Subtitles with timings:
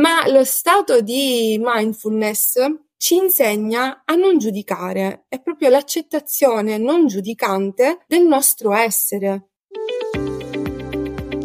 [0.00, 2.54] ma lo stato di mindfulness
[2.96, 9.48] ci insegna a non giudicare, è proprio l'accettazione non giudicante del nostro essere.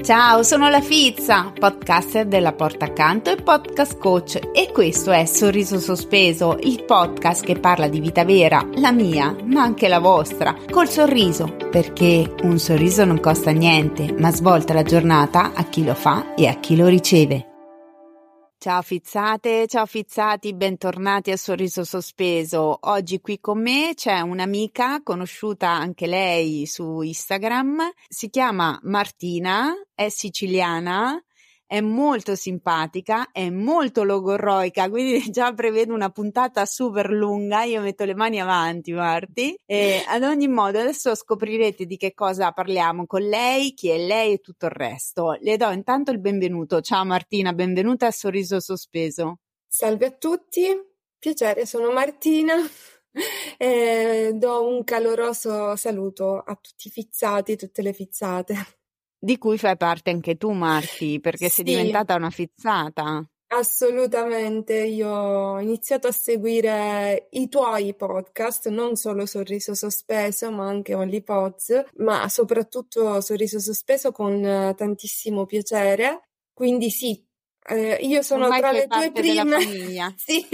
[0.02, 5.80] Ciao, sono la Fizza, podcaster della Porta Accanto e podcast coach e questo è Sorriso
[5.80, 10.90] Sospeso, il podcast che parla di vita vera, la mia, ma anche la vostra, col
[10.90, 16.36] sorriso, perché un sorriso non costa niente, ma svolta la giornata a chi lo fa
[16.36, 17.55] e a chi lo riceve.
[18.66, 22.80] Ciao fizzate, ciao fizzati, bentornati a Sorriso Sospeso.
[22.82, 30.10] Oggi qui con me c'è un'amica conosciuta anche lei su Instagram, si chiama Martina, è
[30.10, 31.24] siciliana
[31.68, 38.06] è molto simpatica, è molto logorroica, quindi già prevedo una puntata super lunga, io metto
[38.06, 43.22] le mani avanti Marti e ad ogni modo adesso scoprirete di che cosa parliamo con
[43.22, 45.38] lei, chi è lei e tutto il resto.
[45.40, 46.82] Le do intanto il benvenuto.
[46.82, 49.40] Ciao Martina, benvenuta a Sorriso Sospeso.
[49.68, 50.68] Salve a tutti,
[51.18, 52.56] piacere, sono Martina.
[53.58, 58.56] E do un caloroso saluto a tutti i fizzati tutte le fizzate.
[59.26, 63.28] Di cui fai parte anche tu, Marti, perché sei diventata una fizzata.
[63.48, 70.94] Assolutamente, io ho iniziato a seguire i tuoi podcast, non solo Sorriso Sospeso, ma anche
[70.94, 76.30] OnlyPods, ma soprattutto Sorriso Sospeso con eh, tantissimo piacere.
[76.54, 77.20] Quindi sì,
[77.68, 80.14] eh, io sono Ormai tra le tue prime.
[80.18, 80.48] sì,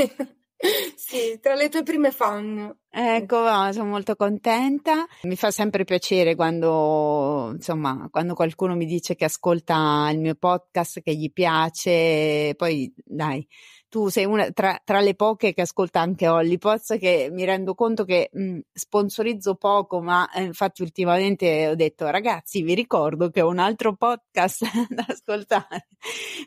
[0.95, 2.75] sì, tra le tue prime fan.
[2.89, 5.05] Ecco, sono molto contenta.
[5.23, 11.01] Mi fa sempre piacere quando, insomma, quando qualcuno mi dice che ascolta il mio podcast,
[11.01, 12.53] che gli piace.
[12.55, 13.47] Poi, dai,
[13.91, 18.05] tu sei una tra, tra, le poche che ascolta anche Hollypots che mi rendo conto
[18.05, 23.49] che mh, sponsorizzo poco, ma eh, infatti ultimamente ho detto ragazzi vi ricordo che ho
[23.49, 25.89] un altro podcast da ascoltare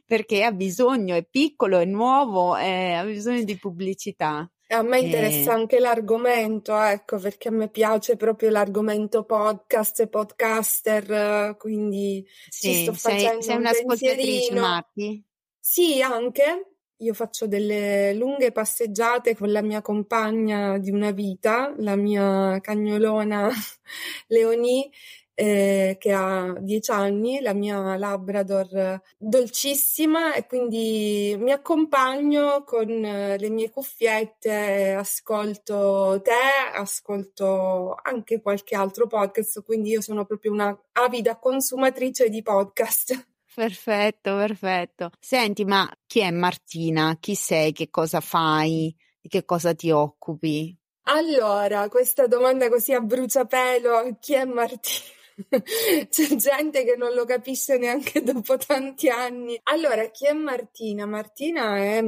[0.07, 4.51] perché ha bisogno, è piccolo, è nuovo, eh, ha bisogno di pubblicità.
[4.69, 5.55] A me interessa eh.
[5.55, 12.83] anche l'argomento, ecco, perché a me piace proprio l'argomento podcast e podcaster, quindi sì, ci
[12.85, 15.25] sto facendo sei, sei un'ascoltatrice, Marti?
[15.61, 16.74] Sì, anche,
[17.05, 23.51] io faccio delle lunghe passeggiate con la mia compagna di una vita, la mia cagnolona
[24.29, 24.89] Leonie,
[25.35, 33.51] eh, che ha dieci anni, la mia Labrador dolcissima e quindi mi accompagno con le
[33.51, 36.31] mie cuffiette, ascolto te,
[36.75, 43.34] ascolto anche qualche altro podcast, quindi io sono proprio una avida consumatrice di podcast.
[43.55, 45.11] Perfetto, perfetto.
[45.21, 47.17] Senti, ma chi è Martina?
[47.21, 47.73] Chi sei?
[47.73, 48.95] Che cosa fai?
[49.21, 50.77] Di che cosa ti occupi?
[51.07, 55.13] Allora, questa domanda così a bruciapelo, chi è Martina?
[56.09, 59.59] C'è gente che non lo capisce neanche dopo tanti anni.
[59.65, 61.07] Allora, chi è Martina?
[61.07, 62.03] Martina è,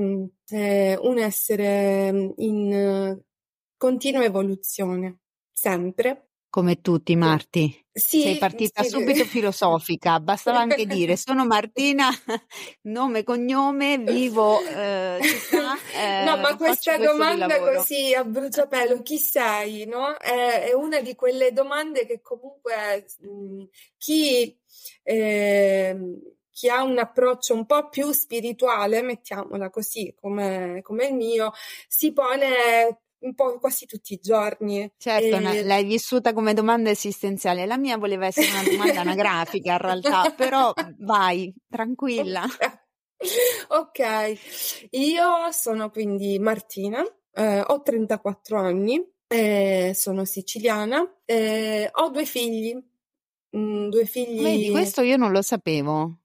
[0.49, 3.21] è un essere in
[3.77, 5.19] continua evoluzione,
[5.53, 6.26] sempre
[6.57, 7.85] come tutti, Marti.
[7.93, 8.89] Sì, Sei partita sì.
[8.89, 12.09] subito filosofica, bastava anche dire sono Martina,
[12.85, 19.85] nome, cognome, vivo, eh, città, eh, No, ma questa domanda così a bruciapelo, chi sei,
[19.85, 20.17] no?
[20.17, 23.65] È, è, una di quelle domande che comunque mh,
[23.99, 24.59] chi...
[25.03, 25.97] Eh,
[26.57, 31.53] chi ha un approccio un po' più spirituale, mettiamola così come, come il mio,
[31.87, 34.91] si pone un po' quasi tutti i giorni.
[34.97, 35.65] Certo, e...
[35.65, 37.67] l'hai vissuta come domanda esistenziale.
[37.67, 42.45] La mia voleva essere una domanda anagrafica in realtà, però vai, tranquilla.
[43.69, 52.25] ok, io sono quindi Martina, eh, ho 34 anni, eh, sono siciliana, eh, ho due
[52.25, 52.75] figli.
[53.57, 54.43] Mm, due figli.
[54.43, 56.19] Vedi, questo io non lo sapevo.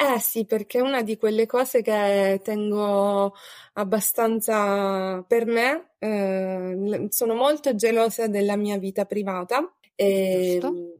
[0.00, 3.34] Eh sì, perché è una di quelle cose che tengo
[3.72, 5.94] abbastanza per me.
[5.98, 9.74] Eh, sono molto gelosa della mia vita privata.
[9.96, 10.98] E, Giusto.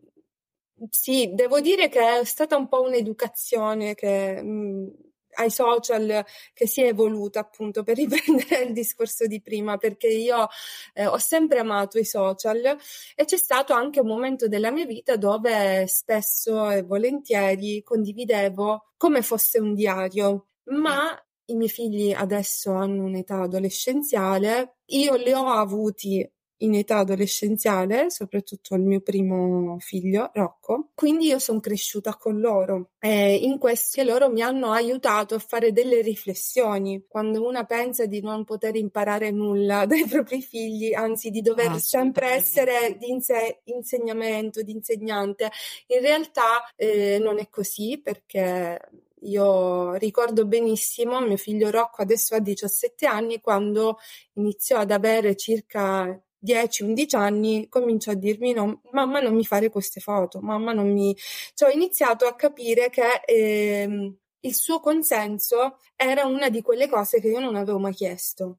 [0.90, 4.92] Sì, devo dire che è stata un po' un'educazione che mh,
[5.38, 10.46] ai social che si è evoluta appunto per riprendere il discorso di prima perché io
[10.94, 12.76] eh, ho sempre amato i social
[13.14, 19.22] e c'è stato anche un momento della mia vita dove spesso e volentieri condividevo come
[19.22, 20.48] fosse un diario.
[20.70, 28.10] Ma i miei figli adesso hanno un'età adolescenziale io li ho avuti in età adolescenziale,
[28.10, 30.90] soprattutto il mio primo figlio, Rocco.
[30.94, 35.72] Quindi io sono cresciuta con loro e in questo loro mi hanno aiutato a fare
[35.72, 37.04] delle riflessioni.
[37.06, 41.78] Quando una pensa di non poter imparare nulla dai propri figli, anzi di dover ah,
[41.78, 45.50] sempre essere di inse- insegnamento, di insegnante,
[45.88, 48.80] in realtà eh, non è così perché
[49.22, 53.98] io ricordo benissimo mio figlio Rocco adesso ha 17 anni quando
[54.34, 60.00] iniziò ad avere circa 10-11 anni cominciò a dirmi no, mamma non mi fare queste
[60.00, 61.16] foto, mamma non mi...
[61.54, 67.20] Cioè ho iniziato a capire che eh, il suo consenso era una di quelle cose
[67.20, 68.58] che io non avevo mai chiesto.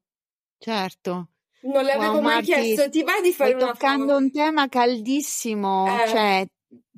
[0.58, 1.28] Certo.
[1.62, 3.76] Non l'avevo wow, mai Marti, chiesto, ti va di fare una foto?
[3.76, 6.08] Stai toccando un tema caldissimo, eh.
[6.08, 6.46] cioè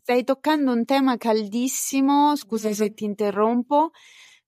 [0.03, 2.73] stai toccando un tema caldissimo, scusa mm.
[2.73, 3.91] se ti interrompo,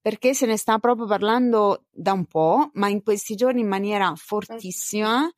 [0.00, 4.12] perché se ne sta proprio parlando da un po', ma in questi giorni in maniera
[4.16, 5.28] fortissima.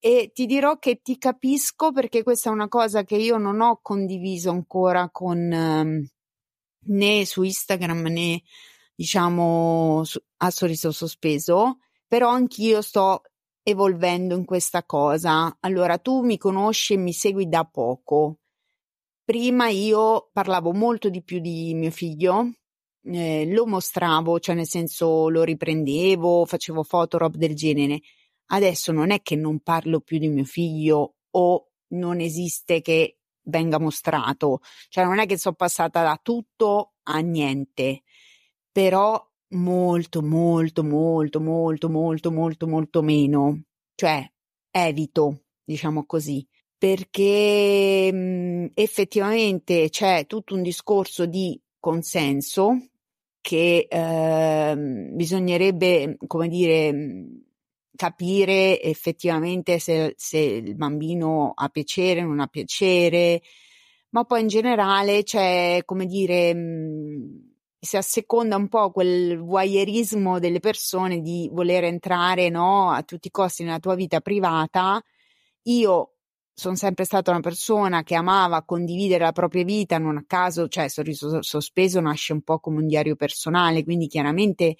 [0.00, 3.80] E ti dirò che ti capisco perché questa è una cosa che io non ho
[3.82, 6.06] condiviso ancora con um,
[6.86, 8.42] né su Instagram né
[8.94, 13.22] diciamo su, a sorriso sospeso, però anch'io sto
[13.62, 15.56] evolvendo in questa cosa.
[15.60, 18.38] Allora, tu mi conosci e mi segui da poco.
[19.24, 22.54] Prima io parlavo molto di più di mio figlio,
[23.04, 28.00] eh, lo mostravo, cioè nel senso lo riprendevo, facevo foto, roba del genere.
[28.48, 33.78] Adesso non è che non parlo più di mio figlio o non esiste che venga
[33.78, 38.02] mostrato, cioè non è che sono passata da tutto a niente,
[38.70, 43.62] però molto, molto, molto, molto, molto, molto, molto meno,
[43.94, 44.30] cioè
[44.70, 46.46] evito, diciamo così.
[46.76, 52.90] Perché mh, effettivamente c'è tutto un discorso di consenso
[53.40, 56.92] che eh, bisognerebbe, come dire,
[57.98, 63.42] capire effettivamente se, se, il bambino ha piacere, o non ha piacere,
[64.10, 70.60] ma poi in generale c'è, come dire, mh, si asseconda un po' quel voyeurismo delle
[70.60, 75.02] persone di voler entrare no, a tutti i costi nella tua vita privata.
[75.64, 76.12] Io
[76.54, 80.88] sono sempre stata una persona che amava condividere la propria vita, non a caso, cioè
[80.88, 84.76] Sorriso Sospeso nasce un po' come un diario personale, quindi chiaramente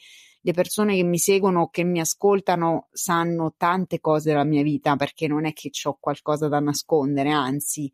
[0.48, 5.26] le persone che mi seguono, che mi ascoltano, sanno tante cose della mia vita, perché
[5.26, 7.92] non è che ho qualcosa da nascondere, anzi,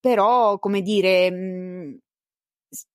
[0.00, 1.98] però, come dire, mh,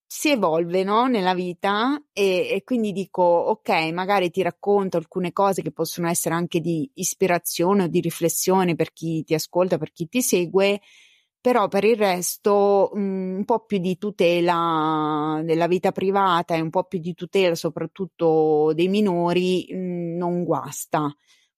[0.10, 1.06] si evolve no?
[1.08, 6.34] nella vita e, e, quindi dico ok magari ti racconto alcune cose che possono essere
[6.34, 10.80] anche di ispirazione o di riflessione per chi ti ascolta per chi ti segue
[11.48, 16.70] però per il resto mh, un po' più di tutela della vita privata e un
[16.70, 21.10] po' più di tutela soprattutto dei minori mh, non guasta.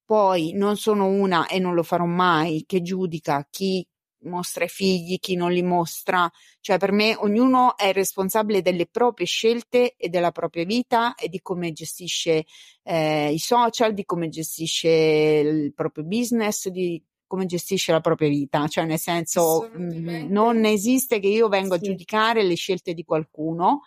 [0.06, 3.84] Poi non sono una e non lo farò mai che giudica chi
[4.26, 9.26] mostra i figli, chi non li mostra, cioè per me ognuno è responsabile delle proprie
[9.26, 12.46] scelte e della propria vita e di come gestisce
[12.84, 18.68] eh, i social, di come gestisce il proprio business, di come gestisce la propria vita,
[18.68, 21.80] cioè nel senso mh, mm, non esiste che io vengo sì.
[21.80, 23.84] a giudicare le scelte di qualcuno,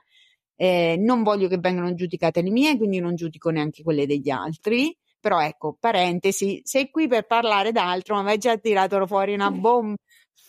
[0.55, 4.97] eh, non voglio che vengano giudicate le mie, quindi non giudico neanche quelle degli altri.
[5.19, 9.51] Però ecco, parentesi, sei qui per parlare d'altro, ma mi hai già tirato fuori una
[9.51, 9.97] bomba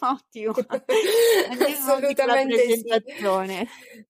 [0.05, 0.51] Ottimo,
[1.65, 2.83] assolutamente sì.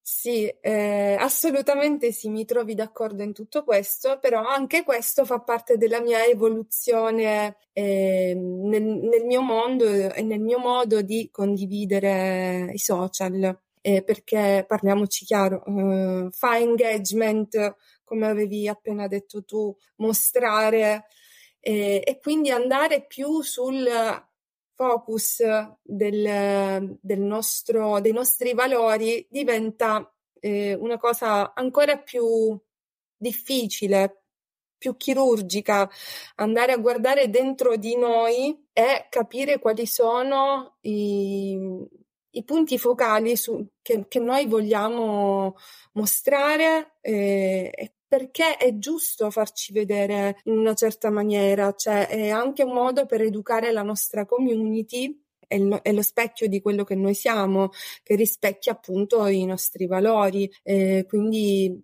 [0.01, 5.77] Sì, eh, assolutamente sì, mi trovi d'accordo in tutto questo, però anche questo fa parte
[5.77, 12.79] della mia evoluzione eh, nel, nel, mio mondo e nel mio modo di condividere i
[12.79, 21.05] social, eh, perché parliamoci chiaro, eh, fa engagement, come avevi appena detto tu, mostrare
[21.59, 23.87] eh, e quindi andare più sul
[24.75, 25.43] focus
[25.81, 32.59] del, del nostro, dei nostri valori diventa eh, una cosa ancora più
[33.15, 34.23] difficile,
[34.77, 35.89] più chirurgica,
[36.35, 41.57] andare a guardare dentro di noi e capire quali sono i,
[42.31, 45.55] i punti focali su, che, che, noi vogliamo
[45.93, 52.61] mostrare eh, e perché è giusto farci vedere in una certa maniera, cioè è anche
[52.61, 57.71] un modo per educare la nostra community è lo, specchio di quello che noi siamo,
[58.03, 60.47] che rispecchia appunto i nostri valori.
[60.61, 61.83] Eh, quindi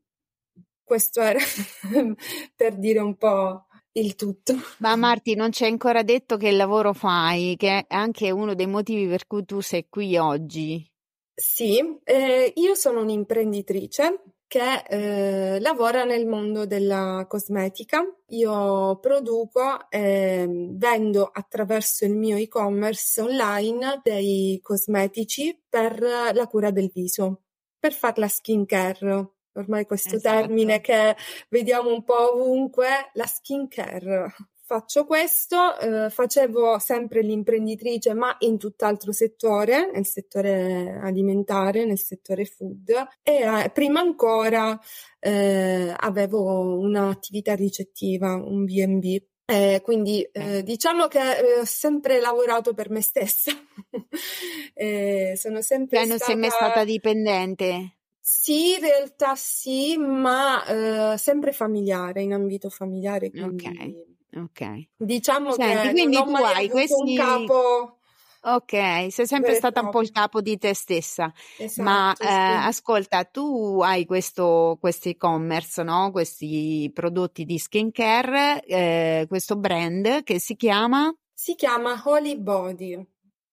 [0.83, 1.39] questo era
[2.55, 4.53] per dire un po' il tutto.
[4.77, 8.67] Ma Marti, non ci hai ancora detto che lavoro fai, che è anche uno dei
[8.67, 10.87] motivi per cui tu sei qui oggi.
[11.33, 18.03] Sì, eh, io sono un'imprenditrice che eh, lavora nel mondo della cosmetica.
[18.29, 26.89] Io produco e vendo attraverso il mio e-commerce online dei cosmetici per la cura del
[26.91, 27.43] viso,
[27.79, 29.33] per fare la skincare.
[29.53, 30.41] Ormai questo esatto.
[30.41, 31.15] termine che
[31.49, 34.33] vediamo un po' ovunque, la skincare
[34.69, 42.45] faccio questo, eh, facevo sempre l'imprenditrice, ma in tutt'altro settore, nel settore alimentare, nel settore
[42.45, 42.87] food,
[43.23, 44.79] e eh, prima ancora
[45.19, 49.19] eh, avevo un'attività ricettiva, un B&B.
[49.45, 53.51] Eh, quindi eh, diciamo che eh, ho sempre lavorato per me stessa.
[55.35, 56.31] sono sempre cioè, non stata...
[56.31, 57.95] sei mai stata dipendente?
[58.21, 63.31] Sì, in realtà sì, ma sempre familiare, in ambito familiare.
[63.31, 63.65] Quindi...
[63.65, 64.87] Ok Ok.
[64.97, 66.93] Diciamo Senti, che quindi non tu ho mai questi...
[66.93, 67.99] un capo
[68.41, 73.25] Ok, sei sempre stata un po' il capo di te stessa, esatto, ma eh, ascolta,
[73.25, 76.09] tu hai questo, questo e-commerce, no?
[76.11, 81.13] Questi prodotti di skincare, eh, questo brand che si chiama?
[81.33, 83.07] Si chiama Holy Body.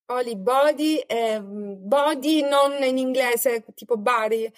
[0.07, 4.49] Holy Body, eh, body non in inglese tipo body,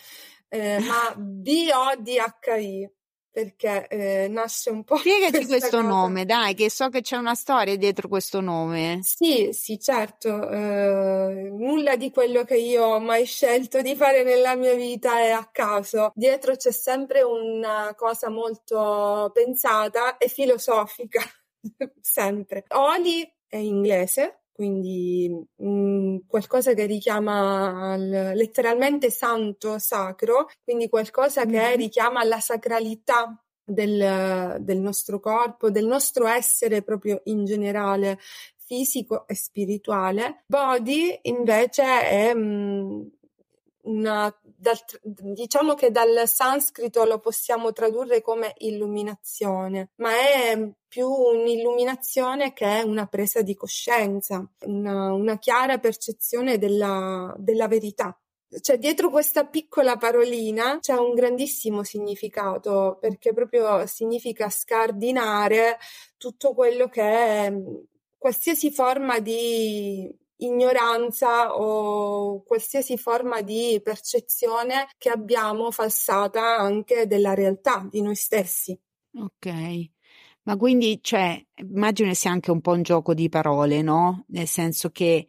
[0.51, 2.91] eh, ma B-O-D-H-I
[3.39, 4.97] perché eh, nasce un po'.
[4.97, 5.89] Spiegati questo cosa.
[5.89, 8.99] nome, dai, che so che c'è una storia dietro questo nome.
[9.03, 10.51] Sì, sì, certo.
[10.51, 15.31] Eh, nulla di quello che io ho mai scelto di fare nella mia vita è
[15.31, 16.11] a caso.
[16.17, 21.23] Dietro c'è sempre una cosa molto pensata e filosofica,
[22.01, 22.65] sempre.
[22.71, 31.45] Oli è inglese, quindi mh, mm, qualcosa che richiama al, letteralmente santo, sacro, quindi qualcosa
[31.45, 31.77] che mm-hmm.
[31.77, 38.19] richiama alla sacralità del, del nostro corpo, del nostro essere proprio in generale
[38.57, 40.43] fisico e spirituale.
[40.49, 43.07] Body invece è mh, mm,
[43.83, 52.53] una, dal, diciamo che dal sanscrito lo possiamo tradurre come illuminazione, ma è più un'illuminazione
[52.53, 58.19] che una presa di coscienza, una, una chiara percezione della, della verità.
[58.61, 65.79] Cioè, dietro questa piccola parolina c'è un grandissimo significato, perché proprio significa scardinare
[66.17, 67.53] tutto quello che è
[68.17, 77.87] qualsiasi forma di ignoranza o qualsiasi forma di percezione che abbiamo falsata anche della realtà
[77.91, 78.79] di noi stessi.
[79.15, 79.91] Ok.
[80.43, 84.25] Ma quindi, cioè, immagino sia anche un po' un gioco di parole, no?
[84.29, 85.27] Nel senso che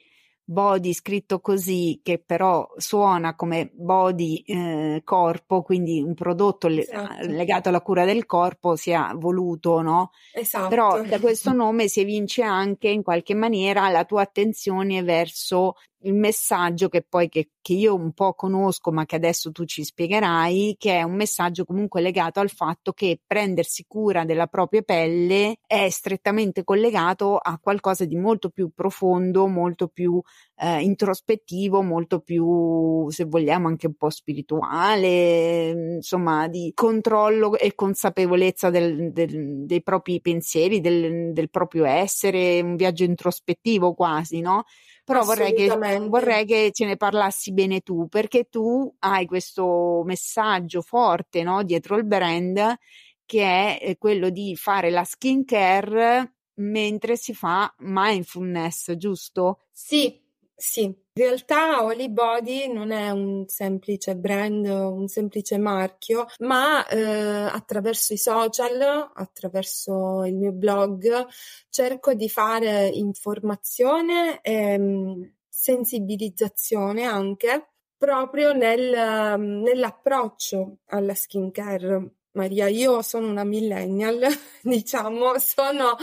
[0.50, 7.27] body scritto così, che però suona come body eh, corpo, quindi un prodotto esatto.
[7.27, 10.10] legato alla cura del corpo sia voluto, no?
[10.34, 10.68] Esatto.
[10.68, 16.13] Però da questo nome si evince anche in qualche maniera la tua attenzione verso il
[16.13, 20.75] messaggio che poi che, che, io un po' conosco, ma che adesso tu ci spiegherai,
[20.77, 25.89] che è un messaggio comunque legato al fatto che prendersi cura della propria pelle è
[25.89, 30.22] strettamente collegato a qualcosa di molto più profondo, molto più
[30.62, 38.70] eh, introspettivo, molto più, se vogliamo, anche un po' spirituale, insomma, di controllo e consapevolezza
[38.70, 44.66] del, del, dei propri pensieri, del, del proprio essere, un viaggio introspettivo quasi, no?
[45.10, 45.75] però vorrei che,
[46.08, 51.98] vorrei che, ce ne parlassi bene tu, perché tu hai questo messaggio forte no, dietro
[51.98, 52.78] il brand
[53.25, 59.62] che è eh, quello di fare la skincare mentre si fa mindfulness, giusto?
[59.72, 60.20] Sì,
[60.62, 67.00] sì, in realtà Holy Body non è un semplice brand, un semplice marchio, ma eh,
[67.00, 71.28] attraverso i social, attraverso il mio blog,
[71.70, 83.01] cerco di fare informazione e mm, sensibilizzazione anche proprio nel, nell'approccio alla skincare Maria, io
[83.01, 84.25] sono una millennial,
[84.63, 85.98] diciamo, sono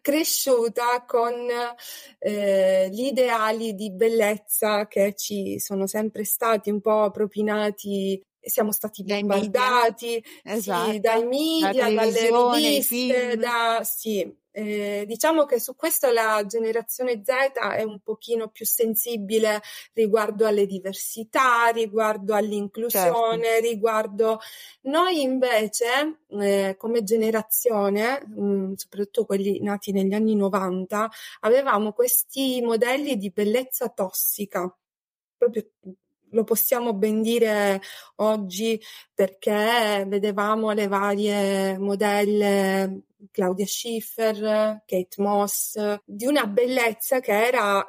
[0.00, 1.32] cresciuta con
[2.18, 9.02] eh, gli ideali di bellezza che ci sono sempre stati un po' propinati siamo stati
[9.02, 10.92] bombardati esatto.
[10.92, 17.58] sì, dai media, dalle riviste, da, sì, eh, diciamo che su questo la generazione Z
[17.74, 19.60] è un pochino più sensibile
[19.92, 23.68] riguardo alle diversità, riguardo all'inclusione, certo.
[23.68, 24.40] riguardo
[24.82, 31.10] noi invece eh, come generazione, mh, mm, soprattutto quelli nati negli anni 90,
[31.40, 34.74] avevamo questi modelli di bellezza tossica
[35.36, 35.70] proprio
[36.30, 37.80] lo possiamo ben dire
[38.16, 38.80] oggi
[39.14, 47.86] perché vedevamo le varie modelle Claudia Schiffer, Kate Moss, di una bellezza che era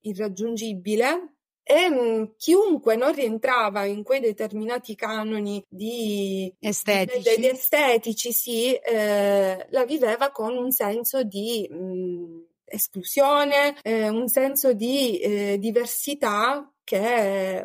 [0.00, 1.34] irraggiungibile
[1.70, 8.32] e mh, mm, chiunque non rientrava in quei determinati canoni di estetici, di, di estetici
[8.32, 15.18] sì, eh, la viveva con un senso di mh, mm, esclusione, eh, un senso di
[15.18, 17.64] eh, diversità che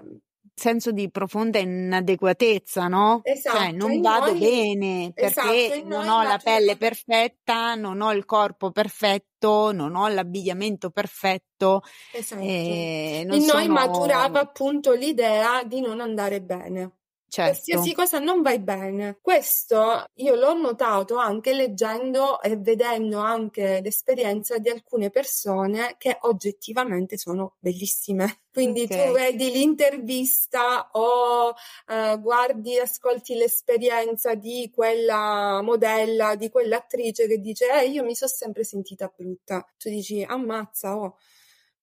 [0.56, 3.22] senso di profonda inadeguatezza, no?
[3.24, 8.02] Cioè, esatto, cioè non vado noi, bene perché esatto, non ho la pelle perfetta, non
[8.02, 11.82] ho il corpo perfetto, non ho l'abbigliamento perfetto.
[12.14, 12.42] Esatto.
[12.42, 13.60] E, in sono...
[13.60, 16.92] noi maturava appunto l'idea di non andare bene.
[17.34, 17.62] Certo.
[17.66, 19.18] Qualsiasi cosa non vai bene.
[19.20, 27.18] Questo io l'ho notato anche leggendo e vedendo anche l'esperienza di alcune persone che oggettivamente
[27.18, 28.42] sono bellissime.
[28.54, 29.08] Quindi okay.
[29.08, 31.56] tu vedi l'intervista o
[31.88, 38.30] eh, guardi, ascolti l'esperienza di quella modella, di quell'attrice che dice eh, io mi sono
[38.30, 39.68] sempre sentita brutta.
[39.80, 41.18] Tu dici ammazza, oh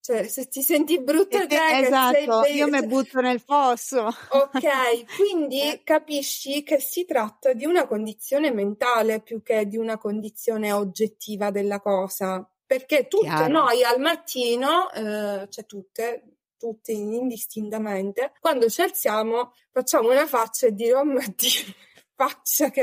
[0.03, 4.07] cioè, se ti senti brutta te, esatto, io mi butto nel fosso.
[4.31, 10.73] Ok, quindi capisci che si tratta di una condizione mentale più che di una condizione
[10.73, 12.49] oggettiva della cosa.
[12.65, 13.53] Perché tutte Chiaro.
[13.53, 20.75] noi al mattino, eh, cioè tutte, tutte indistintamente, quando ci alziamo facciamo una faccia e
[20.75, 21.75] dire oh mio Dio,
[22.15, 22.83] faccia che,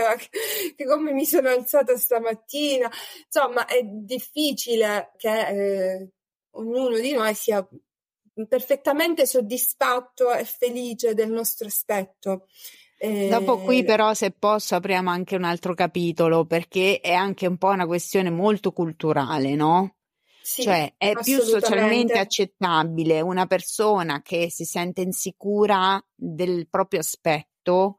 [0.75, 2.91] che, come mi sono alzata stamattina.
[3.25, 6.11] Insomma, è difficile che eh,
[6.57, 7.67] ognuno di noi sia
[8.47, 12.47] perfettamente soddisfatto e felice del nostro aspetto.
[12.99, 13.29] Eh...
[13.29, 17.69] Dopo qui però se posso apriamo anche un altro capitolo perché è anche un po'
[17.69, 19.95] una questione molto culturale, no?
[20.41, 27.97] Sì, cioè è più socialmente accettabile una persona che si sente insicura del proprio aspetto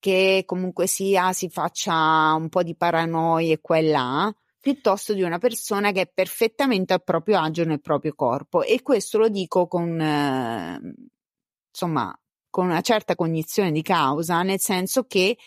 [0.00, 4.34] che comunque sia si faccia un po' di paranoia qua e là
[4.66, 8.64] piuttosto di una persona che è perfettamente a proprio agio nel proprio corpo.
[8.64, 10.80] E questo lo dico con eh,
[11.68, 12.12] insomma
[12.50, 15.38] con una certa cognizione di causa nel senso che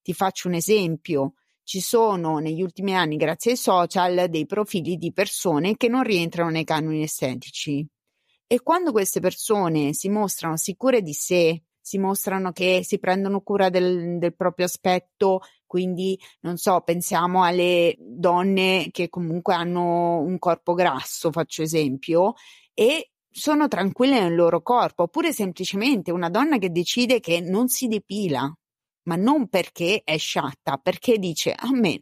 [0.00, 1.34] ti faccio un esempio.
[1.64, 6.50] Ci sono negli ultimi anni grazie ai social dei profili di persone che non rientrano
[6.50, 7.84] nei canoni estetici.
[8.46, 13.68] E quando queste persone si mostrano sicure di sé si mostrano che si prendono cura
[13.68, 20.74] del, del proprio aspetto, quindi non so, pensiamo alle donne che comunque hanno un corpo
[20.74, 22.34] grasso, faccio esempio,
[22.74, 27.86] e sono tranquille nel loro corpo, oppure semplicemente una donna che decide che non si
[27.86, 28.52] depila,
[29.04, 32.00] ma non perché è sciatta, perché dice a me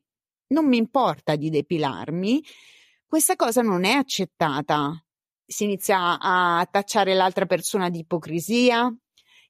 [0.54, 2.42] non mi importa di depilarmi,
[3.06, 4.98] questa cosa non è accettata.
[5.44, 8.90] Si inizia a tacciare l'altra persona di ipocrisia,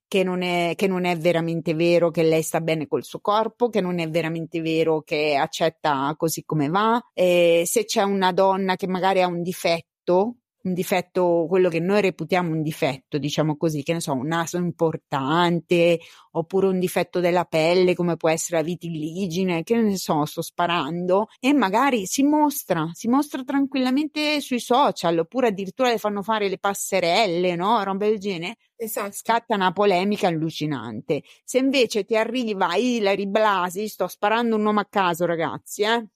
[0.09, 3.69] che non, è, che non è veramente vero che lei sta bene col suo corpo,
[3.69, 7.01] che non è veramente vero che accetta così come va.
[7.13, 12.01] E se c'è una donna che magari ha un difetto, un difetto, quello che noi
[12.01, 15.99] reputiamo un difetto, diciamo così, che ne so, un naso importante,
[16.33, 21.29] oppure un difetto della pelle, come può essere la vitiligine, che ne so, sto sparando,
[21.41, 26.59] e magari si mostra, si mostra tranquillamente sui social, oppure addirittura le fanno fare le
[26.59, 27.83] passerelle, no?
[27.83, 28.57] Roba del genere.
[28.77, 29.13] Esatto.
[29.13, 31.23] Scatta una polemica allucinante.
[31.45, 36.07] Se invece ti arriva Hilary Blasi, sto sparando un nome a caso, ragazzi, eh?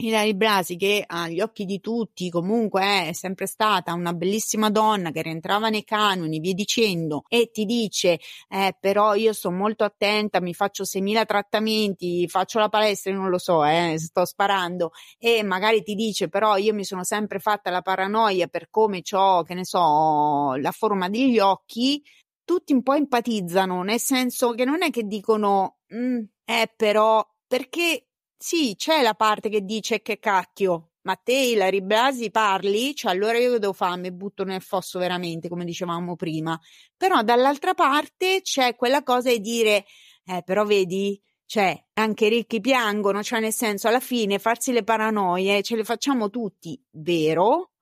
[0.00, 5.22] Hilary Blasi, che agli occhi di tutti comunque è sempre stata una bellissima donna che
[5.22, 10.54] rientrava nei canoni, via dicendo, e ti dice: eh, però io sto molto attenta, mi
[10.54, 15.94] faccio 6.000 trattamenti, faccio la palestra, non lo so, eh, sto sparando, e magari ti
[15.96, 20.54] dice: però io mi sono sempre fatta la paranoia per come ho, che ne so,
[20.54, 22.00] la forma degli occhi.
[22.44, 28.07] Tutti un po' empatizzano, nel senso che non è che dicono, mm, eh, però, perché
[28.38, 33.36] sì, c'è la parte che dice che cacchio, ma te Ilari Blasi parli, cioè allora
[33.38, 36.58] io devo fare, mi butto nel fosso veramente, come dicevamo prima.
[36.96, 39.84] Però dall'altra parte c'è quella cosa di dire,
[40.24, 44.84] eh, però vedi, cioè anche i ricchi piangono, cioè nel senso alla fine farsi le
[44.84, 47.72] paranoie ce le facciamo tutti, vero?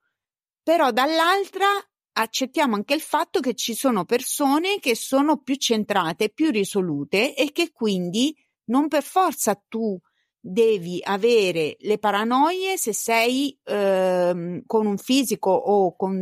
[0.62, 1.66] Però dall'altra
[2.12, 7.52] accettiamo anche il fatto che ci sono persone che sono più centrate, più risolute e
[7.52, 8.34] che quindi
[8.66, 10.00] non per forza tu
[10.48, 16.14] devi avere le paranoie se sei ehm, con un fisico o con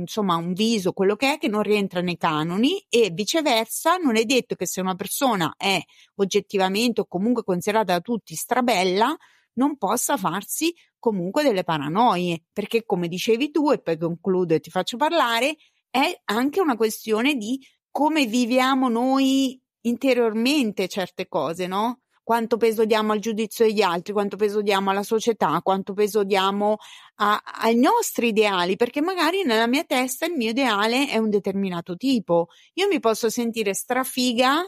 [0.00, 4.24] insomma un viso, quello che è, che non rientra nei canoni e viceversa non è
[4.24, 5.80] detto che se una persona è
[6.16, 9.16] oggettivamente o comunque considerata da tutti strabella
[9.54, 14.68] non possa farsi comunque delle paranoie perché come dicevi tu e poi concludo e ti
[14.68, 15.56] faccio parlare
[15.88, 17.58] è anche una questione di
[17.90, 22.03] come viviamo noi interiormente certe cose, no?
[22.24, 26.78] Quanto peso diamo al giudizio degli altri, quanto peso diamo alla società, quanto peso diamo
[27.16, 31.96] a, ai nostri ideali, perché magari nella mia testa il mio ideale è un determinato
[31.96, 32.48] tipo.
[32.74, 34.66] Io mi posso sentire strafiga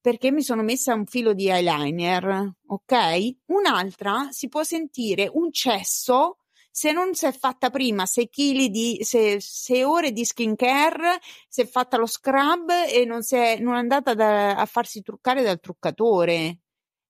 [0.00, 3.36] perché mi sono messa un filo di eyeliner, ok?
[3.46, 6.36] Un'altra si può sentire un cesso
[6.70, 11.18] se non si è fatta prima 6 kg di 6 ore di skincare,
[11.48, 15.42] si è fatta lo scrub e non, è, non è andata da, a farsi truccare
[15.42, 16.60] dal truccatore.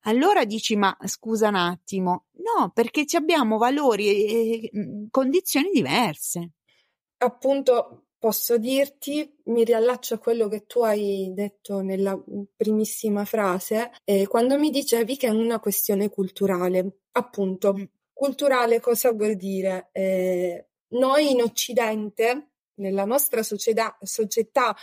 [0.02, 4.70] Allora dici, ma scusa un attimo, no, perché abbiamo valori e
[5.10, 6.50] condizioni diverse.
[7.18, 12.18] Appunto, posso dirti, mi riallaccio a quello che tu hai detto nella
[12.56, 17.00] primissima frase, eh, quando mi dicevi che è una questione culturale.
[17.12, 19.88] Appunto, culturale cosa vuol dire?
[19.92, 24.74] Eh, noi in Occidente, nella nostra società, società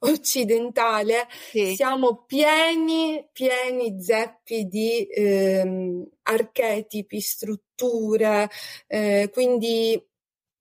[0.00, 1.74] occidentale, sì.
[1.74, 8.48] siamo pieni, pieni zeppi di ehm, archetipi, strutture,
[8.86, 10.00] eh, quindi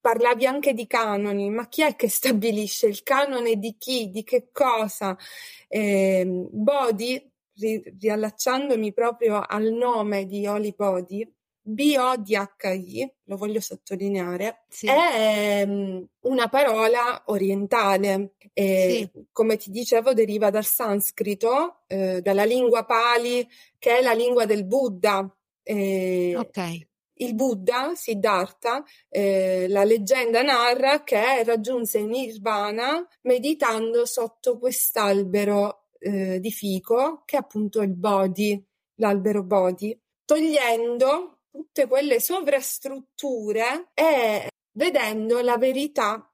[0.01, 4.49] Parlavi anche di canoni, ma chi è che stabilisce il canone di chi, di che
[4.51, 5.15] cosa?
[5.67, 14.88] Eh, Body, ri- riallacciandomi proprio al nome di Oli Body, B-O-D-H-I, lo voglio sottolineare, sì.
[14.88, 19.26] è um, una parola orientale e, sì.
[19.32, 23.47] come ti dicevo, deriva dal sanscrito, eh, dalla lingua Pali,
[23.78, 25.34] che è la lingua del Buddha.
[25.63, 26.89] Eh, ok
[27.21, 36.52] il Buddha, Siddhartha, eh, la leggenda narra che raggiunse Nirvana meditando sotto quest'albero eh, di
[36.52, 38.62] fico, che è appunto il Bodhi,
[38.95, 46.32] l'albero Bodhi, togliendo tutte quelle sovrastrutture e vedendo la verità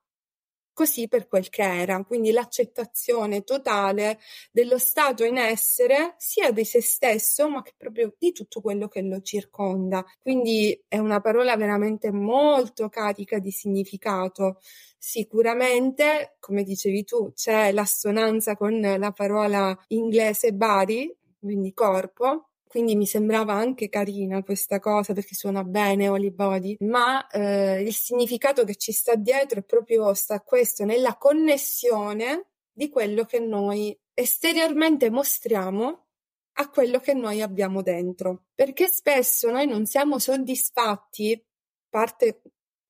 [0.78, 4.20] così per quel che era, quindi l'accettazione totale
[4.52, 9.02] dello stato in essere sia di se stesso, ma che proprio di tutto quello che
[9.02, 10.06] lo circonda.
[10.22, 14.60] Quindi è una parola veramente molto carica di significato.
[15.00, 23.06] Sicuramente, come dicevi tu, c'è l'assonanza con la parola inglese body, quindi corpo, quindi mi
[23.06, 28.76] sembrava anche carina questa cosa perché suona bene Holy Body, ma eh, il significato che
[28.76, 36.06] ci sta dietro è proprio sta questo, nella connessione di quello che noi esteriormente mostriamo
[36.60, 38.46] a quello che noi abbiamo dentro.
[38.54, 41.44] Perché spesso noi non siamo soddisfatti,
[41.90, 42.42] parte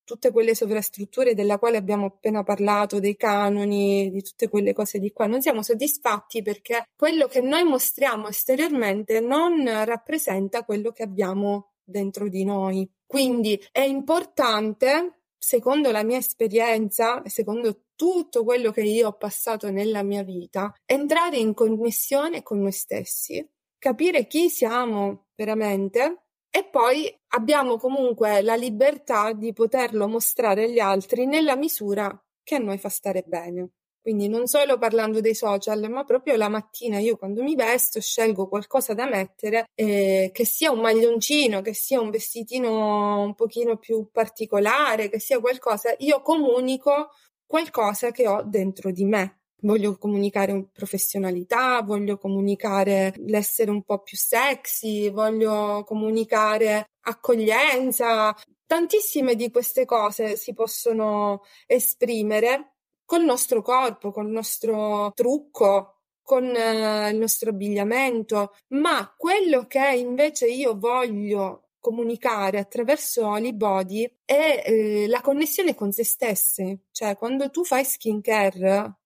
[0.08, 5.12] tutte quelle sovrastrutture della quale abbiamo appena parlato, dei canoni, di tutte quelle cose di
[5.12, 11.74] qua, non siamo soddisfatti perché quello che noi mostriamo esteriormente non rappresenta quello che abbiamo
[11.84, 12.89] dentro di noi.
[13.06, 20.04] Quindi è importante, secondo la mia esperienza secondo tutto quello che io ho passato nella
[20.04, 23.46] mia vita, entrare in connessione con noi stessi,
[23.78, 26.27] capire chi siamo veramente
[26.58, 32.58] e poi abbiamo comunque la libertà di poterlo mostrare agli altri nella misura che a
[32.58, 33.74] noi fa stare bene.
[34.02, 38.48] Quindi non solo parlando dei social, ma proprio la mattina io quando mi vesto scelgo
[38.48, 44.10] qualcosa da mettere, eh, che sia un maglioncino, che sia un vestitino un pochino più
[44.12, 47.10] particolare, che sia qualcosa, io comunico
[47.46, 54.17] qualcosa che ho dentro di me voglio comunicare professionalità, voglio comunicare l'essere un po' più
[54.17, 58.36] sexy, voglio comunicare accoglienza.
[58.65, 62.74] Tantissime di queste cose si possono esprimere
[63.06, 70.48] col nostro corpo, col nostro trucco, con eh, il nostro abbigliamento, ma quello che invece
[70.48, 77.63] io voglio comunicare attraverso Olibody è eh, la connessione con se stesse, cioè quando tu
[77.63, 78.98] fai skincare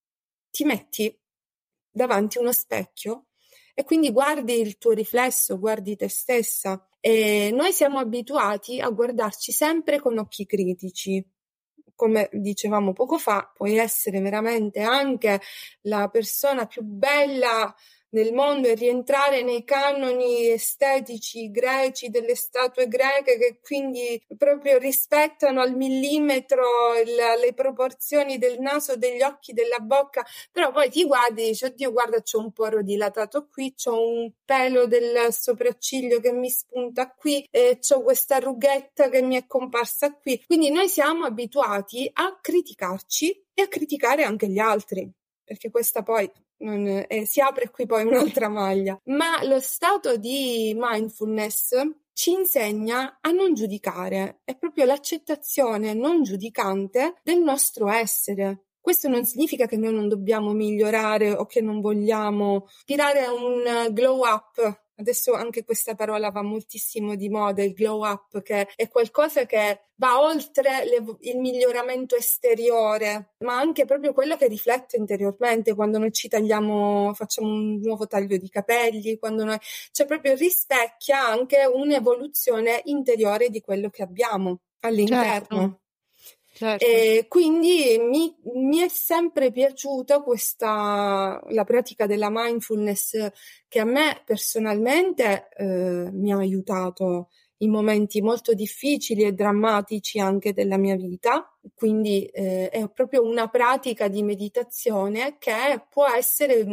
[0.52, 1.18] ti metti
[1.90, 3.28] davanti uno specchio
[3.74, 6.86] e quindi guardi il tuo riflesso, guardi te stessa.
[7.00, 11.26] E noi siamo abituati a guardarci sempre con occhi critici.
[11.96, 15.42] Come dicevamo poco fa, puoi essere veramente anche
[15.82, 17.74] la persona più bella
[18.12, 25.62] nel mondo e rientrare nei canoni estetici greci delle statue greche che quindi proprio rispettano
[25.62, 26.64] al millimetro
[27.04, 31.66] il, le proporzioni del naso, degli occhi, della bocca, però poi ti guardi e dici
[31.66, 37.10] oddio guarda c'ho un poro dilatato qui, c'ho un pelo del sopracciglio che mi spunta
[37.12, 42.38] qui e c'ho questa rughetta che mi è comparsa qui, quindi noi siamo abituati a
[42.42, 45.12] criticarci e a criticare anche gli altri
[45.52, 50.74] perché questa poi non, eh, si apre qui poi un'altra maglia, ma lo stato di
[50.78, 51.76] mindfulness
[52.14, 58.66] ci insegna a non giudicare, è proprio l'accettazione non giudicante del nostro essere.
[58.80, 64.26] Questo non significa che noi non dobbiamo migliorare o che non vogliamo tirare un glow
[64.26, 69.46] up Adesso anche questa parola va moltissimo di moda, il glow up, che è qualcosa
[69.46, 75.98] che va oltre le, il miglioramento esteriore, ma anche proprio quello che riflette interiormente quando
[75.98, 79.58] noi ci tagliamo, facciamo un nuovo taglio di capelli, quando noi,
[79.92, 84.60] cioè proprio rispecchia anche un'evoluzione interiore di quello che abbiamo.
[84.82, 85.60] all'interno.
[85.60, 85.80] Certo.
[86.62, 86.86] Certo.
[86.86, 93.32] E quindi mi, mi, è sempre piaciuta questa, la pratica della mindfulness
[93.68, 97.30] che a me personalmente eh, mi ha aiutato
[97.62, 101.52] in momenti molto difficili e drammatici anche della mia vita.
[101.74, 106.64] Quindi eh, è proprio una pratica di meditazione che può essere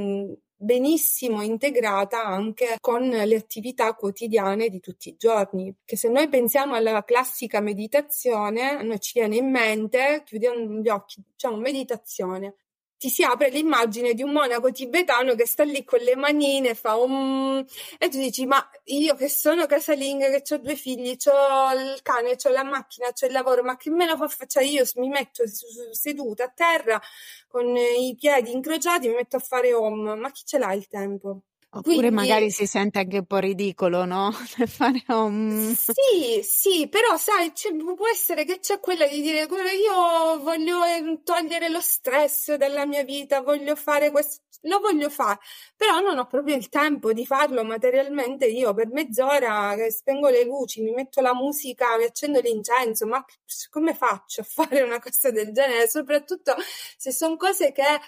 [0.58, 5.74] benissimo integrata anche con le attività quotidiane di tutti i giorni.
[5.84, 11.22] Che se noi pensiamo alla classica meditazione, noi ci viene in mente, chiudiamo gli occhi,
[11.32, 12.54] diciamo meditazione
[12.98, 16.96] ti si apre l'immagine di un monaco tibetano che sta lì con le manine, fa
[16.96, 17.64] un...
[17.98, 22.36] e tu dici, ma io che sono casalinga, che ho due figli, ho il cane,
[22.42, 24.48] ho la macchina, ho il lavoro, ma che me lo fa fare?
[24.48, 25.44] Cioè io mi metto
[25.92, 27.00] seduta a terra
[27.48, 31.42] con i piedi incrociati, mi metto a fare home, ma chi ce l'ha il tempo?
[31.70, 34.32] Oppure Quindi, magari si sente anche un po' ridicolo, no?
[34.66, 35.74] Fare un...
[35.76, 37.52] Sì, sì, però sai,
[37.94, 43.04] può essere che c'è quella di dire io voglio eh, togliere lo stress dalla mia
[43.04, 45.40] vita, voglio fare questo, lo voglio fare,
[45.76, 50.80] però non ho proprio il tempo di farlo materialmente io per mezz'ora spengo le luci,
[50.80, 53.22] mi metto la musica, mi accendo l'incenso, ma
[53.68, 55.86] come faccio a fare una cosa del genere?
[55.86, 56.54] Soprattutto
[56.96, 58.00] se sono cose che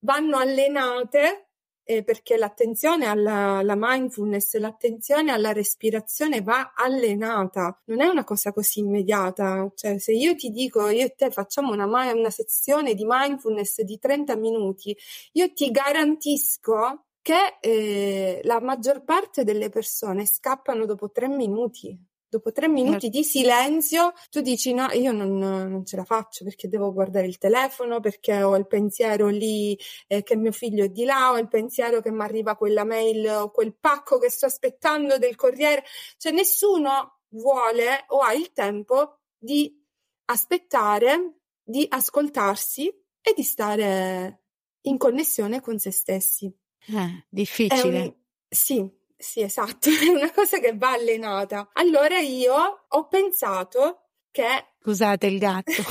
[0.00, 1.50] vanno allenate
[1.84, 8.52] eh, perché l'attenzione alla, alla mindfulness, l'attenzione alla respirazione va allenata, non è una cosa
[8.52, 9.70] così immediata.
[9.74, 13.98] Cioè, se io ti dico, io e te facciamo una, una sezione di mindfulness di
[13.98, 14.96] 30 minuti,
[15.32, 21.98] io ti garantisco che eh, la maggior parte delle persone scappano dopo tre minuti
[22.34, 23.18] dopo tre minuti certo.
[23.18, 27.38] di silenzio tu dici no, io non, non, ce la faccio perché devo guardare il
[27.38, 31.48] telefono, perché ho il pensiero lì eh, che mio figlio è di là, ho il
[31.48, 35.84] pensiero che mi arriva quella mail o quel pacco che sto aspettando del corriere.
[36.16, 39.80] Cioè nessuno vuole o ha il tempo di
[40.26, 42.88] aspettare, di ascoltarsi
[43.20, 44.42] e di stare
[44.82, 46.52] in connessione con se stessi.
[46.86, 48.00] Eh, difficile.
[48.00, 48.14] Un,
[48.48, 51.70] sì, sì, esatto, è una cosa che va allenata.
[51.74, 54.72] Allora io ho pensato che...
[54.80, 55.72] Scusate il gatto.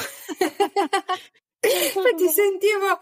[1.64, 3.00] Infatti sentivo